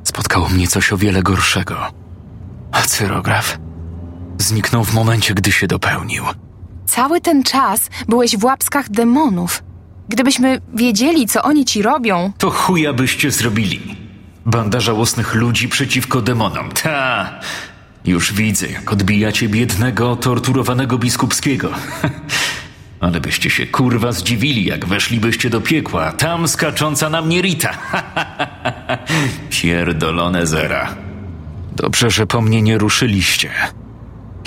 [0.04, 1.76] Spotkało mnie coś o wiele gorszego.
[2.72, 3.58] A cyrograf
[4.38, 6.24] zniknął w momencie, gdy się dopełnił.
[6.86, 9.62] Cały ten czas byłeś w łapskach demonów.
[10.08, 13.96] Gdybyśmy wiedzieli, co oni ci robią, To chuja byście zrobili.
[14.46, 16.70] Banda żałosnych ludzi przeciwko demonom.
[16.72, 17.30] Ta!
[18.04, 21.70] Już widzę, jak odbijacie biednego, torturowanego biskupskiego.
[23.00, 26.12] Ale byście się kurwa zdziwili, jak weszlibyście do piekła.
[26.12, 27.70] Tam skacząca na mnie Rita.
[29.50, 30.94] Pierdolone zera.
[31.76, 33.50] Dobrze, że po mnie nie ruszyliście.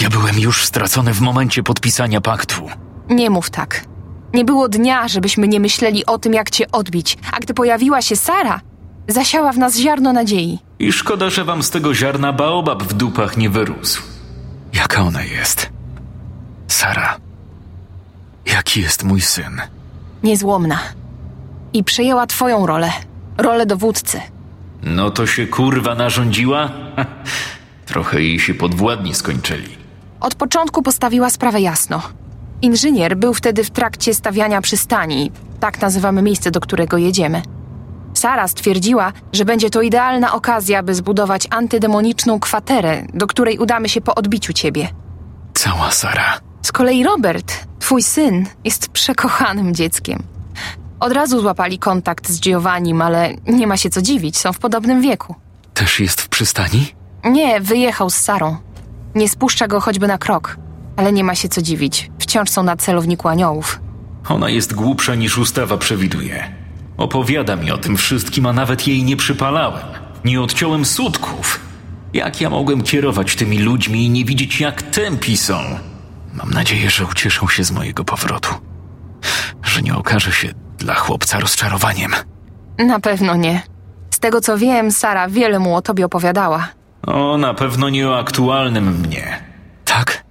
[0.01, 2.69] Ja byłem już stracony w momencie podpisania paktu.
[3.09, 3.85] nie mów tak.
[4.33, 7.17] Nie było dnia, żebyśmy nie myśleli o tym, jak cię odbić.
[7.33, 8.61] A gdy pojawiła się Sara,
[9.07, 10.59] zasiała w nas ziarno nadziei.
[10.79, 14.01] I szkoda, że wam z tego ziarna baobab w dupach nie wyrósł.
[14.73, 15.69] Jaka ona jest?
[16.67, 17.17] Sara.
[18.45, 19.61] Jaki jest mój syn?
[20.23, 20.79] Niezłomna.
[21.73, 22.91] I przejęła twoją rolę.
[23.37, 24.21] Rolę dowódcy.
[24.83, 26.69] No to się kurwa narządziła?
[27.85, 29.77] Trochę jej się podwładni skończyli.
[30.19, 32.01] Od początku postawiła sprawę jasno.
[32.61, 37.41] Inżynier był wtedy w trakcie stawiania przystani, tak nazywamy miejsce, do którego jedziemy.
[38.13, 44.01] Sara stwierdziła, że będzie to idealna okazja, by zbudować antydemoniczną kwaterę, do której udamy się
[44.01, 44.87] po odbiciu ciebie.
[45.53, 46.39] Cała Sara.
[46.61, 50.23] Z kolei Robert, twój syn, jest przekochanym dzieckiem.
[50.99, 55.01] Od razu złapali kontakt z Giovannim, ale nie ma się co dziwić, są w podobnym
[55.01, 55.35] wieku.
[55.73, 56.87] Też jest w przystani?
[57.23, 58.57] Nie, wyjechał z Sarą.
[59.15, 60.57] Nie spuszcza go choćby na krok.
[60.97, 62.11] Ale nie ma się co dziwić.
[62.19, 63.79] Wciąż są na celowniku aniołów.
[64.29, 66.53] Ona jest głupsza niż ustawa przewiduje.
[66.97, 69.83] Opowiada mi o tym wszystkim, a nawet jej nie przypalałem.
[70.25, 71.59] Nie odciąłem sutków.
[72.13, 75.59] Jak ja mogłem kierować tymi ludźmi i nie widzieć, jak tępi są?
[76.33, 78.49] Mam nadzieję, że ucieszą się z mojego powrotu.
[79.63, 82.11] Że nie okaże się dla chłopca rozczarowaniem.
[82.77, 83.61] Na pewno nie.
[84.11, 86.67] Z tego co wiem, Sara wiele mu o tobie opowiadała.
[87.07, 89.43] O, na pewno nie o aktualnym mnie.
[89.85, 90.23] Tak?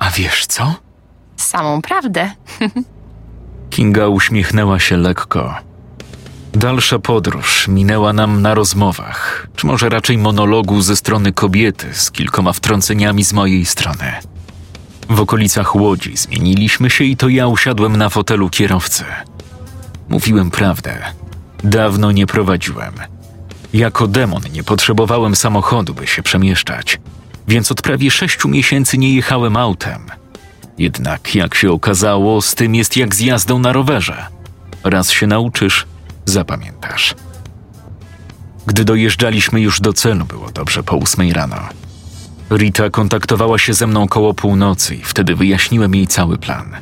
[0.00, 0.74] A wiesz co?
[1.36, 2.30] Samą prawdę.
[3.70, 5.54] Kinga uśmiechnęła się lekko.
[6.52, 12.52] Dalsza podróż minęła nam na rozmowach, czy może raczej monologu ze strony kobiety z kilkoma
[12.52, 14.12] wtrąceniami z mojej strony.
[15.10, 19.04] W okolicach łodzi zmieniliśmy się i to ja usiadłem na fotelu kierowcy.
[20.08, 20.98] Mówiłem prawdę.
[21.64, 22.94] Dawno nie prowadziłem.
[23.72, 26.98] Jako demon nie potrzebowałem samochodu, by się przemieszczać,
[27.48, 30.00] więc od prawie sześciu miesięcy nie jechałem autem.
[30.78, 34.26] Jednak, jak się okazało, z tym jest jak z jazdą na rowerze.
[34.84, 35.86] Raz się nauczysz,
[36.24, 37.14] zapamiętasz.
[38.66, 41.56] Gdy dojeżdżaliśmy już do celu, było dobrze po ósmej rano.
[42.50, 46.76] Rita kontaktowała się ze mną koło północy i wtedy wyjaśniłem jej cały plan.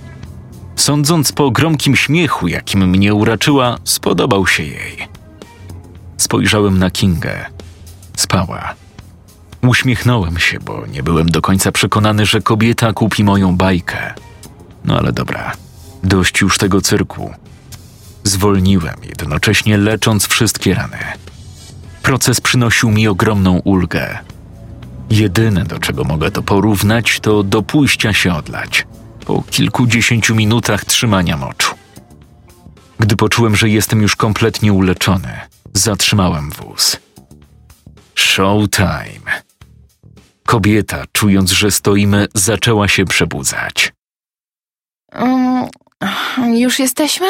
[0.77, 5.09] Sądząc po gromkim śmiechu, jakim mnie uraczyła, spodobał się jej.
[6.17, 7.47] Spojrzałem na Kingę.
[8.17, 8.75] Spała.
[9.63, 14.15] Uśmiechnąłem się, bo nie byłem do końca przekonany, że kobieta kupi moją bajkę.
[14.85, 15.53] No ale dobra,
[16.05, 17.35] dość już tego cyrku.
[18.25, 20.99] Zwolniłem, jednocześnie lecząc wszystkie rany.
[22.03, 24.19] Proces przynosił mi ogromną ulgę.
[25.11, 28.87] Jedyne, do czego mogę to porównać, to do pójścia się odlać.
[29.27, 31.75] Po kilkudziesięciu minutach trzymania moczu.
[33.01, 35.41] Gdy poczułem, że jestem już kompletnie uleczony,
[35.75, 36.97] zatrzymałem wóz.
[38.15, 39.48] Showtime.
[40.49, 43.93] Kobieta, czując, że stoimy, zaczęła się przebudzać.
[45.13, 45.69] Mm,
[46.55, 47.27] już jesteśmy?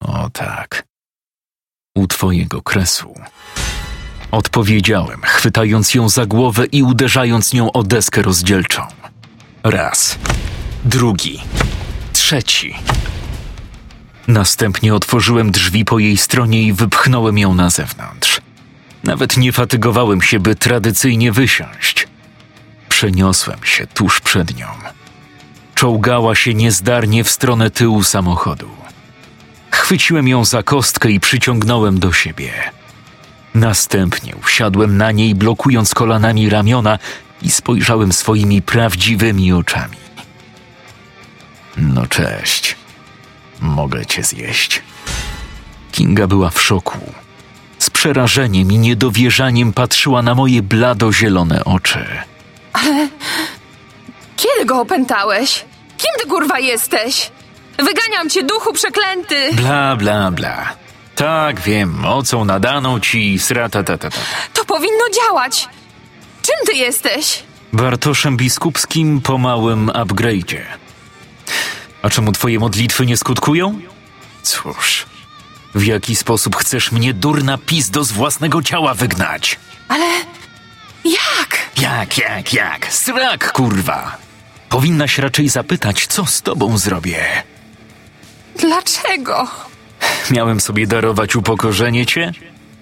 [0.00, 0.84] O tak.
[1.96, 3.14] U twojego kresu.
[4.30, 8.82] Odpowiedziałem, chwytając ją za głowę i uderzając nią o deskę rozdzielczą.
[9.62, 10.18] Raz,
[10.84, 11.40] drugi,
[12.12, 12.74] trzeci.
[14.28, 18.45] Następnie otworzyłem drzwi po jej stronie i wypchnąłem ją na zewnątrz.
[19.06, 22.08] Nawet nie fatygowałem się, by tradycyjnie wysiąść.
[22.88, 24.66] Przeniosłem się tuż przed nią.
[25.74, 28.68] Czołgała się niezdarnie w stronę tyłu samochodu.
[29.70, 32.52] Chwyciłem ją za kostkę i przyciągnąłem do siebie.
[33.54, 36.98] Następnie usiadłem na niej, blokując kolanami ramiona
[37.42, 39.96] i spojrzałem swoimi prawdziwymi oczami.
[41.76, 42.76] No cześć.
[43.60, 44.82] Mogę cię zjeść.
[45.92, 47.25] Kinga była w szoku.
[47.96, 52.06] Przerażeniem i niedowierzaniem patrzyła na moje blado-zielone oczy.
[54.36, 55.64] Kiedy go opętałeś?
[55.98, 57.30] Kim ty kurwa jesteś?
[57.78, 59.52] Wyganiam cię, duchu przeklęty!
[59.52, 60.72] Bla, bla, bla.
[61.14, 64.16] Tak, wiem, mocą nadaną ci sratatatata.
[64.54, 65.68] To powinno działać!
[66.42, 67.42] Czym ty jesteś?
[67.72, 70.60] Bartoszem biskupskim po małym upgrade'zie.
[72.02, 73.80] A czemu twoje modlitwy nie skutkują?
[74.42, 75.06] Cóż,
[75.76, 79.58] w jaki sposób chcesz mnie durna pizdo z własnego ciała wygnać?
[79.88, 80.06] Ale
[81.04, 81.58] jak?
[81.80, 82.92] Jak, jak, jak?
[82.92, 84.16] Srak, kurwa!
[84.68, 87.24] Powinnaś raczej zapytać, co z tobą zrobię.
[88.60, 89.48] Dlaczego?
[90.30, 92.32] Miałem sobie darować upokorzenie cię?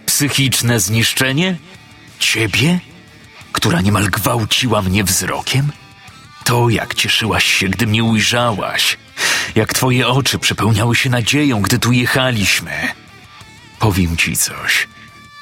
[0.07, 1.57] Psychiczne zniszczenie?
[2.19, 2.81] Ciebie?
[3.53, 5.73] Która niemal gwałciła mnie wzrokiem?
[6.45, 8.99] To, jak cieszyłaś się, gdy mnie ujrzałaś.
[9.55, 12.73] Jak twoje oczy przepełniały się nadzieją, gdy tu jechaliśmy.
[13.79, 14.89] Powiem ci coś.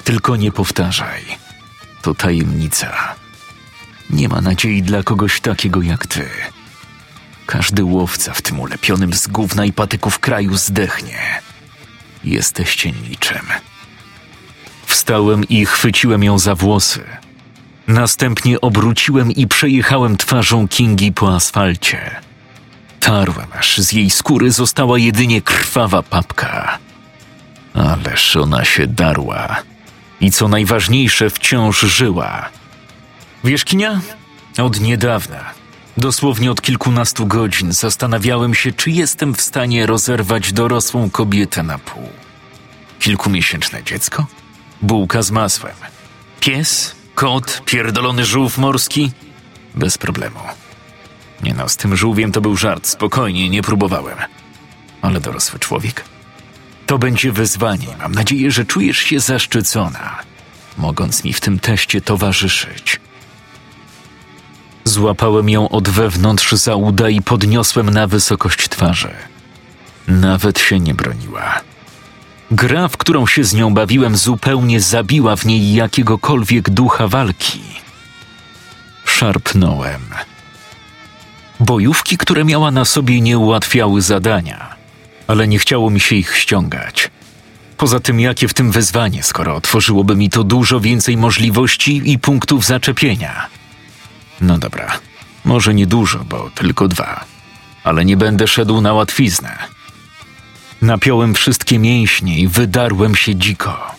[0.03, 1.23] Tylko nie powtarzaj.
[2.01, 3.15] To tajemnica.
[4.09, 6.29] Nie ma nadziei dla kogoś takiego jak ty.
[7.45, 11.41] Każdy łowca w tym ulepionym z gówna i patyków kraju zdechnie.
[12.23, 13.47] Jesteście niczym.
[14.85, 17.03] Wstałem i chwyciłem ją za włosy.
[17.93, 22.21] Następnie obróciłem i przejechałem twarzą Kingi po asfalcie.
[22.99, 26.77] Tarłem, aż z jej skóry została jedynie krwawa papka.
[27.73, 29.55] Ależ ona się darła.
[30.21, 32.49] I co najważniejsze, wciąż żyła.
[33.43, 34.01] Wiesz, Kinia?
[34.57, 35.39] Od niedawna,
[35.97, 42.09] dosłownie od kilkunastu godzin, zastanawiałem się, czy jestem w stanie rozerwać dorosłą kobietę na pół.
[42.99, 44.25] Kilkumiesięczne dziecko?
[44.81, 45.75] Bułka z masłem.
[46.39, 47.02] Pies?
[47.15, 47.61] Kot?
[47.65, 49.11] Pierdolony żółw morski?
[49.75, 50.39] Bez problemu.
[51.43, 54.17] Nie no, z tym żółwiem to był żart, spokojnie, nie próbowałem.
[55.01, 56.03] Ale dorosły człowiek?
[56.85, 57.87] To będzie wyzwanie.
[57.99, 60.19] Mam nadzieję, że czujesz się zaszczycona,
[60.77, 62.99] mogąc mi w tym teście towarzyszyć.
[64.83, 69.11] Złapałem ją od wewnątrz za uda i podniosłem na wysokość twarzy.
[70.07, 71.61] Nawet się nie broniła.
[72.53, 77.61] Gra, w którą się z nią bawiłem, zupełnie zabiła w niej jakiegokolwiek ducha walki.
[79.05, 80.01] Szarpnąłem.
[81.59, 84.75] Bojówki, które miała na sobie, nie ułatwiały zadania,
[85.27, 87.09] ale nie chciało mi się ich ściągać.
[87.77, 92.65] Poza tym, jakie w tym wyzwanie, skoro otworzyłoby mi to dużo więcej możliwości i punktów
[92.65, 93.47] zaczepienia.
[94.41, 94.99] No dobra,
[95.45, 97.25] może nie dużo, bo tylko dwa,
[97.83, 99.72] ale nie będę szedł na łatwiznę.
[100.83, 103.95] Napiąłem wszystkie mięśnie i wydarłem się dziko.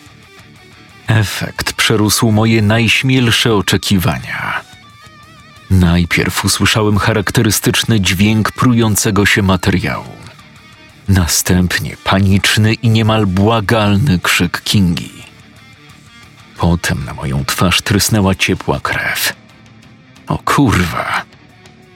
[1.07, 4.61] Efekt przerósł moje najśmielsze oczekiwania.
[5.71, 10.17] Najpierw usłyszałem charakterystyczny dźwięk prującego się materiału.
[11.09, 15.13] Następnie paniczny i niemal błagalny krzyk Kingi.
[16.59, 19.33] Potem na moją twarz trysnęła ciepła krew.
[20.27, 21.23] O kurwa!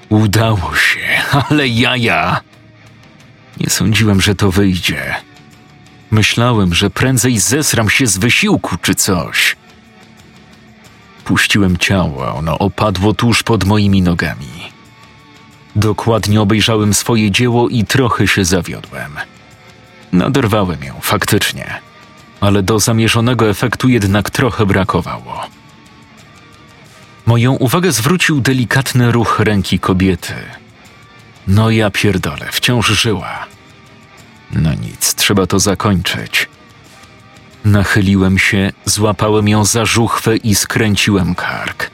[0.08, 1.06] Udało się,
[1.50, 2.47] ale jaja!
[3.60, 5.14] Nie sądziłem, że to wyjdzie.
[6.10, 9.56] Myślałem, że prędzej zesram się z wysiłku czy coś.
[11.28, 14.72] Spuściłem ciało, ono opadło tuż pod moimi nogami.
[15.76, 19.12] Dokładnie obejrzałem swoje dzieło i trochę się zawiodłem.
[20.12, 21.80] Naderwałem ją, faktycznie,
[22.40, 25.46] ale do zamierzonego efektu jednak trochę brakowało.
[27.26, 30.34] Moją uwagę zwrócił delikatny ruch ręki kobiety.
[31.48, 33.46] No ja pierdolę, wciąż żyła.
[34.52, 36.48] No nic, trzeba to zakończyć.
[37.64, 41.90] Nachyliłem się, złapałem ją za żuchwę i skręciłem kark.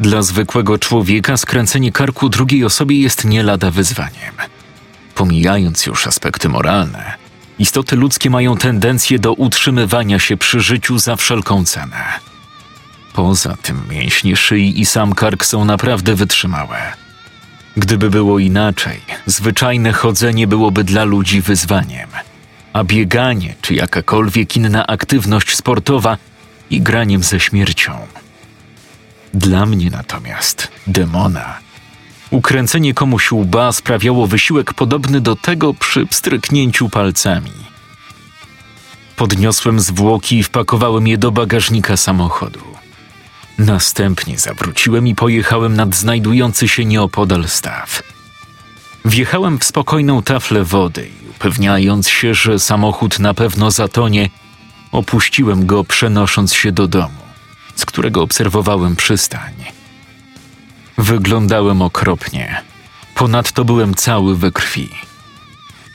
[0.00, 4.34] Dla zwykłego człowieka skręcenie karku drugiej osobie jest nie lada wyzwaniem.
[5.14, 7.14] Pomijając już aspekty moralne,
[7.58, 12.04] istoty ludzkie mają tendencję do utrzymywania się przy życiu za wszelką cenę.
[13.12, 17.01] Poza tym mięśnie szyi i sam kark są naprawdę wytrzymałe.
[17.76, 22.08] Gdyby było inaczej, zwyczajne chodzenie byłoby dla ludzi wyzwaniem,
[22.72, 26.18] a bieganie czy jakakolwiek inna aktywność sportowa
[26.70, 27.92] igraniem ze śmiercią.
[29.34, 31.58] Dla mnie natomiast, demona,
[32.30, 37.52] ukręcenie komuś łba sprawiało wysiłek podobny do tego przy pstryknięciu palcami.
[39.16, 42.81] Podniosłem zwłoki i wpakowałem je do bagażnika samochodu.
[43.66, 48.02] Następnie zawróciłem i pojechałem nad znajdujący się nieopodal staw.
[49.04, 54.30] Wjechałem w spokojną taflę wody i upewniając się, że samochód na pewno zatonie,
[54.92, 57.22] opuściłem go przenosząc się do domu
[57.76, 59.52] z którego obserwowałem przystań.
[60.98, 62.62] Wyglądałem okropnie.
[63.14, 64.88] Ponadto byłem cały we krwi.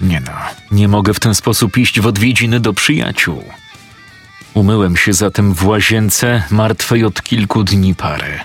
[0.02, 0.32] Nie no,
[0.72, 3.44] nie mogę w ten sposób iść w odwiedziny do przyjaciół.
[4.58, 8.40] Umyłem się zatem w łazience, martwej od kilku dni pary.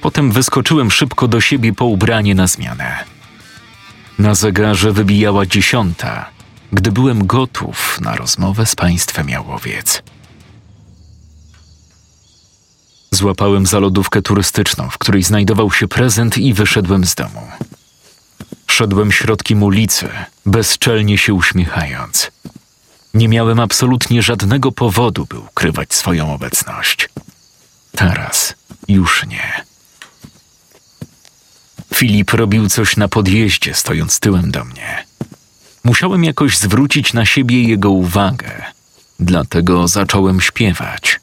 [0.00, 3.04] Potem wyskoczyłem szybko do siebie po ubranie na zmianę.
[4.18, 6.30] Na zegarze wybijała dziesiąta,
[6.72, 10.02] gdy byłem gotów na rozmowę z państwem Jałowiec.
[13.10, 17.42] Złapałem za lodówkę turystyczną, w której znajdował się prezent i wyszedłem z domu.
[18.66, 20.08] Szedłem środkiem ulicy,
[20.46, 22.30] bezczelnie się uśmiechając.
[23.16, 27.08] Nie miałem absolutnie żadnego powodu, by ukrywać swoją obecność.
[27.92, 28.54] Teraz
[28.88, 29.64] już nie.
[31.94, 35.06] Filip robił coś na podjeździe, stojąc tyłem do mnie.
[35.84, 38.62] Musiałem jakoś zwrócić na siebie jego uwagę,
[39.20, 41.20] dlatego zacząłem śpiewać.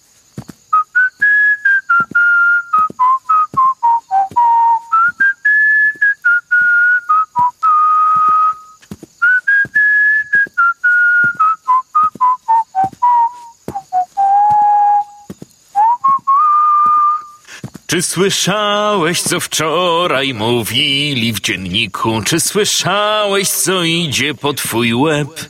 [17.93, 22.21] Czy słyszałeś, co wczoraj mówili w dzienniku?
[22.21, 25.49] Czy słyszałeś, co idzie po twój łeb?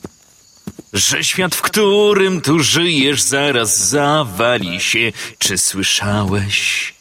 [0.94, 5.12] Że świat, w którym tu żyjesz, zaraz zawali się.
[5.38, 6.94] Czy słyszałeś?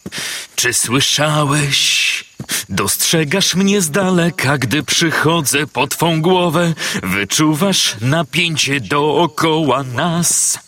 [0.57, 2.25] Czy słyszałeś?
[2.69, 6.75] Dostrzegasz mnie z daleka, gdy przychodzę po twą głowę.
[7.03, 10.59] Wyczuwasz napięcie dookoła nas.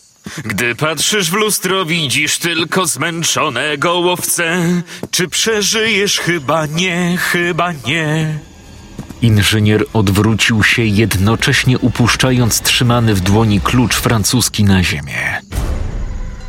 [0.43, 4.81] Gdy patrzysz w lustro, widzisz tylko zmęczonego łowcę.
[5.11, 6.19] Czy przeżyjesz?
[6.19, 8.39] Chyba nie, chyba nie.
[9.21, 15.41] Inżynier odwrócił się, jednocześnie upuszczając trzymany w dłoni klucz francuski na ziemię.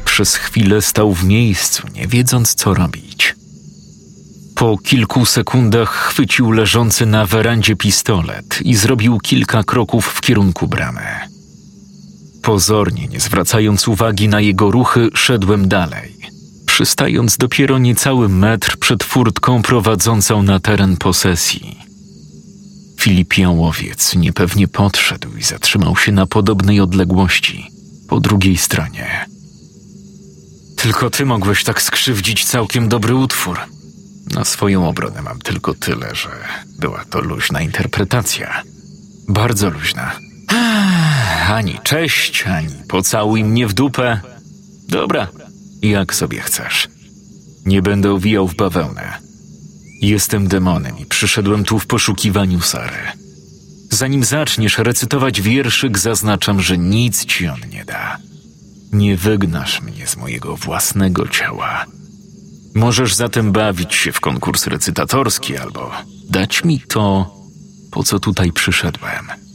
[0.05, 3.35] Przez chwilę stał w miejscu, nie wiedząc co robić.
[4.55, 11.36] Po kilku sekundach chwycił leżący na werandzie pistolet i zrobił kilka kroków w kierunku bramy.
[12.47, 16.17] Pozornie, nie zwracając uwagi na jego ruchy, szedłem dalej,
[16.67, 21.79] przystając dopiero niecały metr przed furtką prowadzącą na teren posesji.
[23.01, 27.71] Filip Jałowiec niepewnie podszedł i zatrzymał się na podobnej odległości,
[28.09, 29.27] po drugiej stronie.
[30.77, 33.59] Tylko ty mogłeś tak skrzywdzić całkiem dobry utwór.
[34.35, 36.31] Na swoją obronę mam tylko tyle, że
[36.79, 38.63] była to luźna interpretacja.
[39.29, 40.27] Bardzo luźna.
[41.49, 44.21] Ani cześć, ani pocałuj mnie w dupę.
[44.89, 45.29] Dobra,
[45.83, 46.89] jak sobie chcesz.
[47.67, 49.19] Nie będę owijał w bawełnę.
[50.01, 52.97] Jestem demonem i przyszedłem tu w poszukiwaniu Sary.
[53.91, 58.19] Zanim zaczniesz recytować wierszyk, zaznaczam, że nic ci on nie da.
[58.93, 61.87] Nie wygnasz mnie z mojego własnego ciała.
[62.75, 65.93] Możesz zatem bawić się w konkurs recytatorski albo
[66.31, 67.35] dać mi to,
[67.91, 69.46] po co tutaj przyszedłem.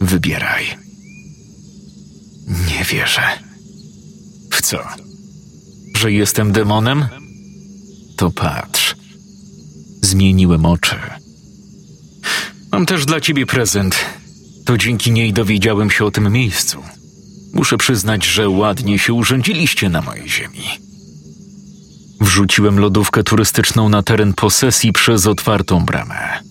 [0.00, 0.64] Wybieraj.
[2.46, 3.22] Nie wierzę.
[4.50, 4.78] W co?
[5.96, 7.04] Że jestem demonem?
[8.16, 8.96] To patrz.
[10.02, 10.96] Zmieniłem oczy.
[12.72, 13.96] Mam też dla ciebie prezent.
[14.64, 16.82] To dzięki niej dowiedziałem się o tym miejscu.
[17.54, 20.64] Muszę przyznać, że ładnie się urządziliście na mojej ziemi.
[22.20, 26.42] Wrzuciłem lodówkę turystyczną na teren posesji przez otwartą bramę.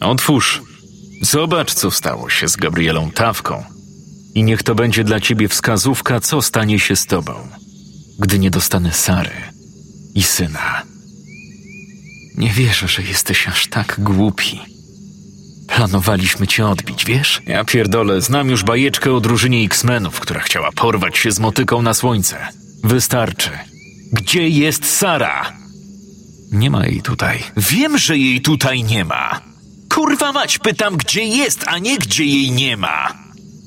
[0.00, 0.62] Otwórz.
[1.22, 3.64] Zobacz, co stało się z Gabrielą Tawką.
[4.34, 7.34] I niech to będzie dla ciebie wskazówka, co stanie się z tobą,
[8.18, 9.30] gdy nie dostanę Sary
[10.14, 10.82] i syna.
[12.36, 14.60] Nie wierzę, że jesteś aż tak głupi.
[15.68, 17.42] Planowaliśmy cię odbić, wiesz?
[17.46, 21.94] Ja pierdolę, znam już bajeczkę o drużynie X-Menów, która chciała porwać się z motyką na
[21.94, 22.38] słońce.
[22.84, 23.50] Wystarczy.
[24.12, 25.52] Gdzie jest Sara?
[26.52, 27.38] Nie ma jej tutaj.
[27.56, 29.53] Wiem, że jej tutaj nie ma.
[29.94, 33.14] Kurwa mać, pytam, gdzie jest, a nie gdzie jej nie ma.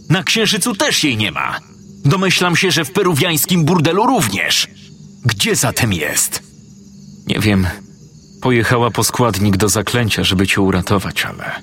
[0.09, 1.59] Na Księżycu też jej nie ma.
[2.05, 4.67] Domyślam się, że w peruwiańskim burdelu również.
[5.25, 6.43] Gdzie zatem jest?
[7.27, 7.67] Nie wiem.
[8.41, 11.61] Pojechała po składnik do zaklęcia, żeby cię uratować, ale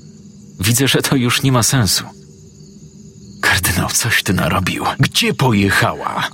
[0.60, 2.04] widzę, że to już nie ma sensu.
[3.42, 4.84] Kardynał, coś ty narobił.
[4.98, 6.28] Gdzie pojechała?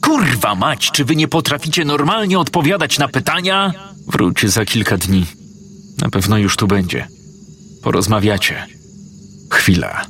[0.00, 3.72] Kurwa mać, czy wy nie potraficie normalnie odpowiadać na pytania?
[4.06, 5.26] Wróć za kilka dni.
[5.98, 7.19] Na pewno już tu będzie.
[7.82, 8.66] Porozmawiacie.
[9.50, 10.06] Chwila.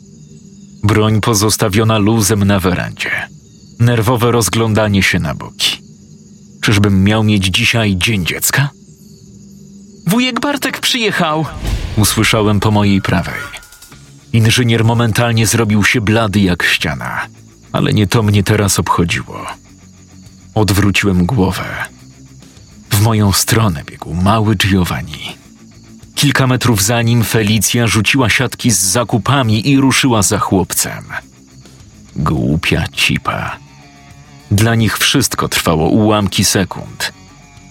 [0.82, 3.10] Broń pozostawiona luzem na werandzie.
[3.78, 5.82] Nerwowe rozglądanie się na boki.
[6.60, 8.70] Czyżbym miał mieć dzisiaj dzień dziecka?
[10.06, 11.46] Wujek Bartek przyjechał!
[11.96, 13.40] Usłyszałem po mojej prawej.
[14.32, 17.26] Inżynier momentalnie zrobił się blady jak ściana,
[17.72, 19.46] ale nie to mnie teraz obchodziło.
[20.54, 21.64] Odwróciłem głowę.
[22.90, 25.39] W moją stronę biegł mały Giovanni.
[26.20, 31.04] Kilka metrów za nim Felicja rzuciła siatki z zakupami i ruszyła za chłopcem.
[32.16, 33.56] Głupia cipa.
[34.50, 37.12] Dla nich wszystko trwało ułamki sekund.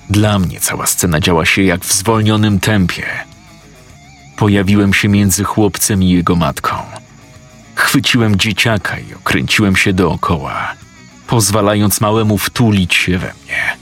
[0.09, 3.05] Dla mnie cała scena działa się jak w zwolnionym tempie.
[4.37, 6.75] Pojawiłem się między chłopcem i jego matką.
[7.75, 10.73] Chwyciłem dzieciaka i okręciłem się dookoła,
[11.27, 13.77] pozwalając małemu wtulić się we mnie.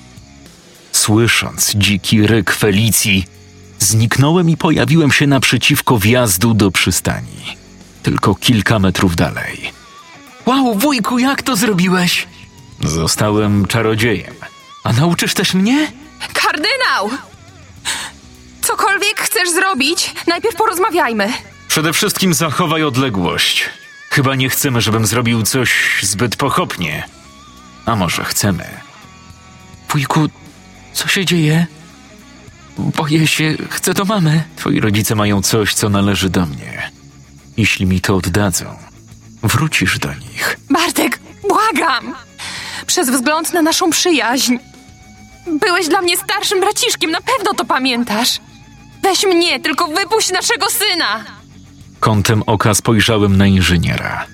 [0.92, 3.37] Słysząc dziki ryk Felicji,
[3.80, 7.58] zniknąłem i pojawiłem się naprzeciwko wjazdu do przystani,
[8.04, 9.72] tylko kilka metrów dalej.
[10.46, 12.28] Wow, wujku, jak to zrobiłeś?
[12.84, 14.34] Zostałem czarodziejem.
[14.84, 15.92] A nauczysz też mnie?
[16.34, 17.10] Kardynał!
[18.62, 21.34] Cokolwiek chcesz zrobić, najpierw porozmawiajmy.
[21.68, 23.70] Przede wszystkim zachowaj odległość.
[24.10, 27.04] Chyba nie chcemy, żebym zrobił coś zbyt pochopnie.
[27.86, 28.66] A może chcemy?
[29.90, 30.30] Wujku,
[30.94, 31.68] co się dzieje?
[32.78, 34.44] Boję się, chcę do mamy.
[34.56, 36.92] Twoi rodzice mają coś, co należy do mnie.
[37.58, 38.66] Jeśli mi to oddadzą,
[39.44, 40.60] wrócisz do nich.
[40.70, 41.20] Bartek,
[41.50, 42.16] błagam!
[42.88, 44.58] Przez wzgląd na naszą przyjaźń.
[45.60, 48.40] Byłeś dla mnie starszym braciszkiem, na pewno to pamiętasz.
[49.04, 51.24] Weź mnie, tylko wypuść naszego syna!
[52.00, 54.26] Kątem oka spojrzałem na inżyniera.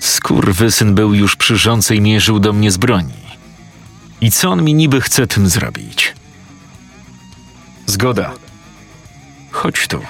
[0.00, 1.56] Skurwysyn był już przy
[1.94, 3.20] i mierzył do mnie z broni.
[4.20, 6.14] I co on mi niby chce tym zrobić?
[7.90, 8.30] Zgoda.
[9.50, 10.00] Chodź tu.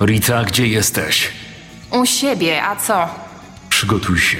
[0.00, 1.28] Rita, gdzie jesteś?
[1.90, 3.08] U siebie, a co?
[3.68, 4.38] Przygotuj się.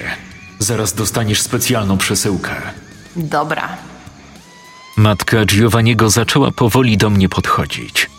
[0.58, 2.54] Zaraz dostaniesz specjalną przesyłkę.
[3.16, 3.68] Dobra.
[4.96, 8.10] Matka Giovanniego zaczęła powoli do mnie podchodzić.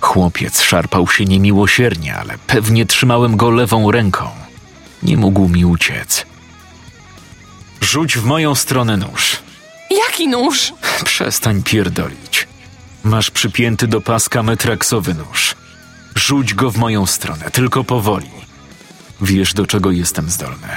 [0.00, 4.28] Chłopiec szarpał się niemiłosiernie, ale pewnie trzymałem go lewą ręką.
[5.02, 6.26] Nie mógł mi uciec.
[7.80, 9.36] Rzuć w moją stronę nóż.
[9.90, 10.72] Jaki nóż?
[11.04, 12.49] Przestań pierdolić.
[13.04, 15.54] Masz przypięty do paska metraksowy nóż.
[16.14, 18.30] Rzuć go w moją stronę, tylko powoli.
[19.20, 20.68] Wiesz, do czego jestem zdolny.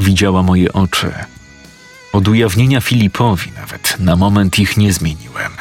[0.00, 1.12] Widziała moje oczy.
[2.12, 5.52] Od ujawnienia Filipowi nawet na moment ich nie zmieniłem.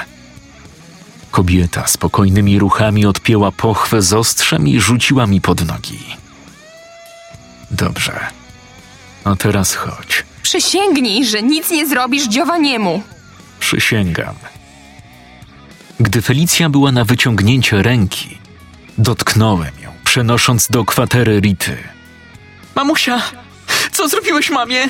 [1.32, 6.00] Kobieta spokojnymi ruchami odpięła pochwę z ostrzem i rzuciła mi pod nogi.
[7.72, 8.20] Dobrze.
[9.24, 10.26] A teraz chodź.
[10.44, 13.04] Przysięgnij, że nic nie zrobisz Giovanniemu.
[13.60, 14.36] Przysięgam.
[16.02, 18.38] Gdy Felicja była na wyciągnięcie ręki,
[18.98, 21.78] dotknąłem ją, przenosząc do kwatery Rity.
[22.76, 23.22] Mamusia,
[23.92, 24.88] co zrobiłeś mamie?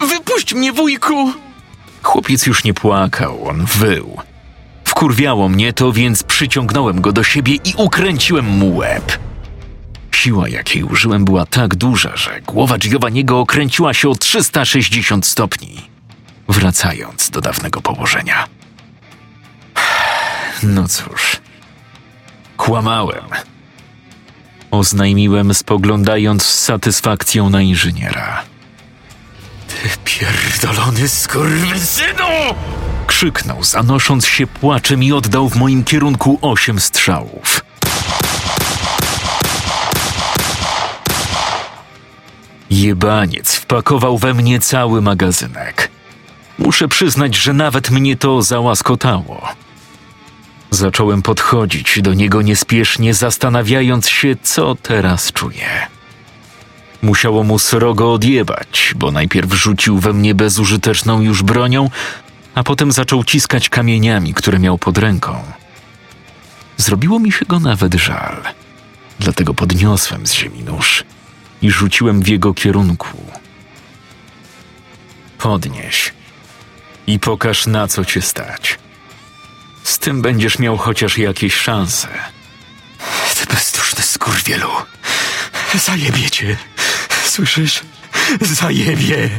[0.00, 1.32] Wypuść mnie, wujku!
[2.02, 4.18] Chłopiec już nie płakał, on wył.
[4.84, 9.18] Wkurwiało mnie to, więc przyciągnąłem go do siebie i ukręciłem mu łeb.
[10.10, 15.90] Siła, jakiej użyłem, była tak duża, że głowa Giovanniego okręciła się o 360 stopni,
[16.48, 18.46] wracając do dawnego położenia.
[20.64, 21.36] No cóż,
[22.56, 23.24] kłamałem.
[24.70, 28.42] Oznajmiłem, spoglądając z satysfakcją na inżyniera.
[29.68, 32.28] Ty pierdolony skurwysynu!
[33.06, 37.60] Krzyknął, zanosząc się płaczem i oddał w moim kierunku osiem strzałów.
[42.70, 45.90] Jebaniec wpakował we mnie cały magazynek.
[46.58, 49.63] Muszę przyznać, że nawet mnie to załaskotało.
[50.74, 55.68] Zacząłem podchodzić do niego niespiesznie, zastanawiając się, co teraz czuję.
[57.02, 61.90] Musiało mu srogo odjebać, bo najpierw rzucił we mnie bezużyteczną już bronią,
[62.54, 65.42] a potem zaczął ciskać kamieniami, które miał pod ręką.
[66.76, 68.42] Zrobiło mi się go nawet żal.
[69.18, 71.04] Dlatego podniosłem z ziemi nóż
[71.62, 73.26] i rzuciłem w jego kierunku.
[75.38, 76.12] Podnieś
[77.06, 78.83] i pokaż, na co cię stać.
[80.04, 82.08] Tym będziesz miał chociaż jakieś szanse.
[83.34, 84.68] Ty bezduszny skurwielu.
[85.74, 86.56] Zajebie cię.
[87.24, 87.82] Słyszysz?
[88.40, 89.30] Zajebie.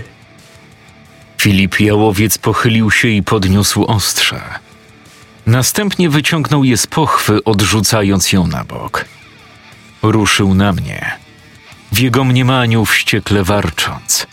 [1.42, 4.42] Filip Jałowiec pochylił się i podniósł ostrze.
[5.46, 9.06] Następnie wyciągnął je z pochwy, odrzucając ją na bok.
[10.02, 11.20] Ruszył na mnie.
[11.92, 14.28] W jego mniemaniu wściekle warcząc.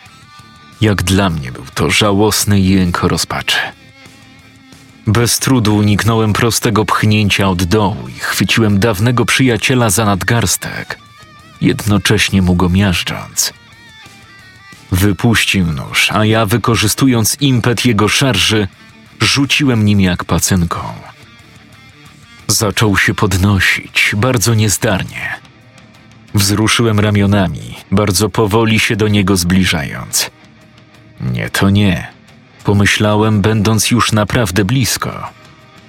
[0.81, 3.59] Jak dla mnie był to żałosny jęk rozpaczy.
[5.07, 10.99] Bez trudu uniknąłem prostego pchnięcia od dołu i chwyciłem dawnego przyjaciela za nadgarstek,
[11.61, 13.53] jednocześnie mu go miażdżąc.
[14.93, 18.69] Wypuścił nóż, a ja, wykorzystując impet jego szarży,
[19.21, 20.81] rzuciłem nim jak pacynką.
[22.49, 25.41] Zaczął się podnosić, bardzo niezdarnie.
[26.35, 30.31] Wzruszyłem ramionami, bardzo powoli się do niego zbliżając.
[31.21, 32.12] Nie, to nie.
[32.65, 35.29] Pomyślałem, będąc już naprawdę blisko.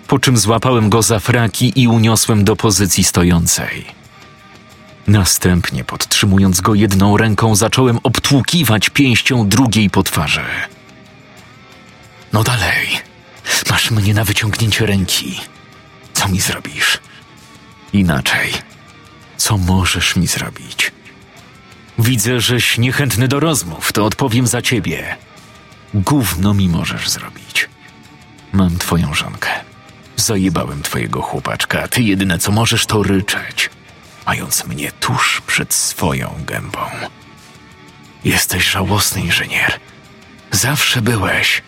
[0.07, 3.85] Po czym złapałem go za fraki i uniosłem do pozycji stojącej.
[5.07, 10.45] Następnie, podtrzymując go jedną ręką, zacząłem obtłukiwać pięścią drugiej po twarzy.
[12.33, 12.87] No dalej.
[13.69, 15.39] Masz mnie na wyciągnięcie ręki.
[16.13, 16.99] Co mi zrobisz?
[17.93, 18.51] Inaczej.
[19.37, 20.91] Co możesz mi zrobić?
[21.99, 25.15] Widzę, żeś niechętny do rozmów, to odpowiem za ciebie.
[25.93, 27.69] Gówno mi możesz zrobić.
[28.53, 29.49] Mam twoją żonkę.
[30.15, 33.69] Zajebałem twojego chłopaczka, ty jedyne co możesz to ryczeć,
[34.25, 36.79] mając mnie tuż przed swoją gębą.
[38.23, 39.79] Jesteś żałosny inżynier.
[40.51, 41.61] Zawsze byłeś.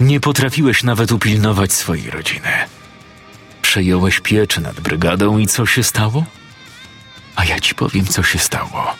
[0.00, 2.50] Nie potrafiłeś nawet upilnować swojej rodziny.
[3.62, 6.24] Przejąłeś pieczę nad brygadą i co się stało?
[7.36, 8.94] A ja ci powiem, co się stało.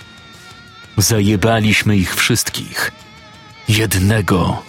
[0.97, 2.93] Zajebaliśmy ich wszystkich.
[3.79, 4.63] Jednego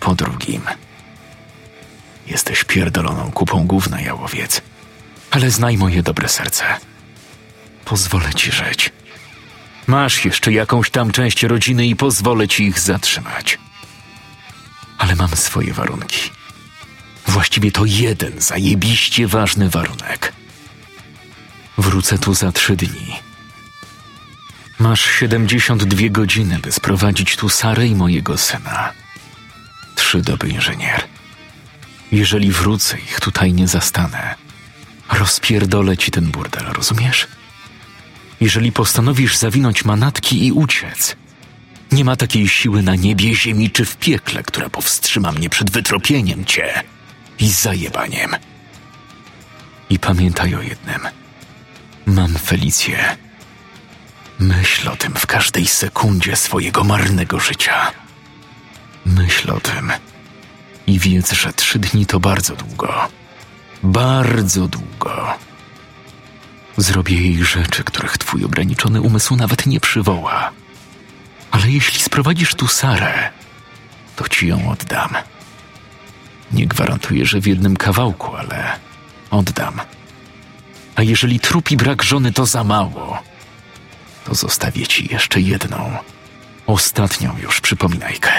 [0.00, 0.62] po drugim.
[2.26, 4.62] Jesteś pierdoloną kupą gówna, jałowiec.
[5.30, 6.64] Ale znaj moje dobre serce.
[7.84, 8.92] Pozwolę ci żyć.
[9.86, 13.58] Masz jeszcze jakąś tam część rodziny i pozwolę ci ich zatrzymać.
[14.98, 16.30] Ale mam swoje warunki.
[17.26, 20.32] Właściwie to jeden zajebiście ważny warunek.
[21.78, 23.23] Wrócę tu za trzy dni.
[24.84, 28.92] Masz 72 godziny, by sprowadzić tu Sarę i mojego syna.
[29.94, 31.04] Trzy doby, inżynier.
[32.12, 34.34] Jeżeli wrócę, ich tutaj nie zastanę.
[35.12, 37.26] Rozpierdolę ci ten burdel, rozumiesz?
[38.40, 41.16] Jeżeli postanowisz zawinąć manatki i uciec,
[41.92, 46.44] nie ma takiej siły na niebie, ziemi czy w piekle, która powstrzyma mnie przed wytropieniem
[46.44, 46.82] cię
[47.38, 48.30] i zajebaniem.
[49.90, 51.00] I pamiętaj o jednym.
[52.06, 53.23] Mam Felicję.
[54.38, 57.92] Myśl o tym w każdej sekundzie swojego marnego życia.
[59.06, 59.92] Myśl o tym
[60.86, 62.94] i wiedz, że trzy dni to bardzo długo.
[63.82, 65.34] Bardzo długo.
[66.76, 70.50] Zrobię jej rzeczy, których twój ograniczony umysł nawet nie przywoła.
[71.50, 73.30] Ale jeśli sprowadzisz tu Sarę,
[74.16, 75.14] to ci ją oddam.
[76.52, 78.78] Nie gwarantuję, że w jednym kawałku, ale
[79.30, 79.80] oddam.
[80.96, 83.22] A jeżeli trupi brak żony to za mało,
[84.24, 85.98] to zostawię ci jeszcze jedną,
[86.66, 88.30] ostatnią już przypominajkę.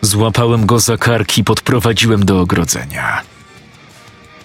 [0.00, 3.22] Złapałem go za karki i podprowadziłem do ogrodzenia.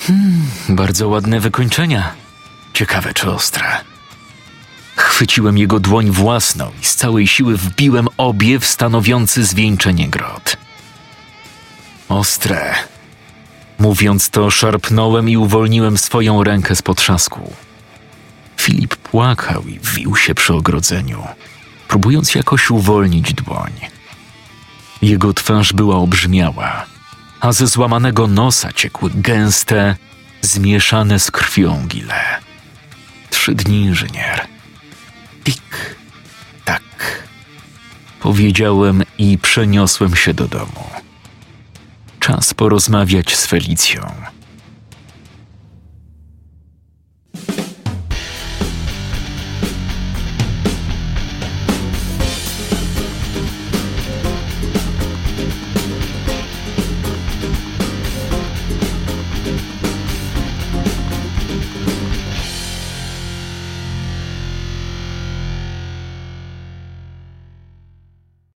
[0.07, 2.13] Hmm, bardzo ładne wykończenia.
[2.73, 3.77] Ciekawe czy ostre.
[4.95, 10.57] Chwyciłem jego dłoń własną i z całej siły wbiłem obie w stanowiący zwieńczenie grot.
[12.09, 12.75] Ostre.
[13.79, 17.53] Mówiąc to, szarpnąłem i uwolniłem swoją rękę z potrzasku.
[18.61, 21.27] Filip płakał i wił się przy ogrodzeniu,
[21.87, 23.71] próbując jakoś uwolnić dłoń.
[25.01, 26.85] Jego twarz była obrzmiała,
[27.39, 29.95] a ze złamanego nosa ciekły gęste,
[30.41, 32.23] zmieszane z krwią gile.
[33.29, 34.47] Trzy dni, inżynier.
[35.43, 35.95] Tik,
[36.65, 36.83] tak.
[38.19, 40.89] Powiedziałem i przeniosłem się do domu.
[42.19, 44.30] Czas porozmawiać z Felicją.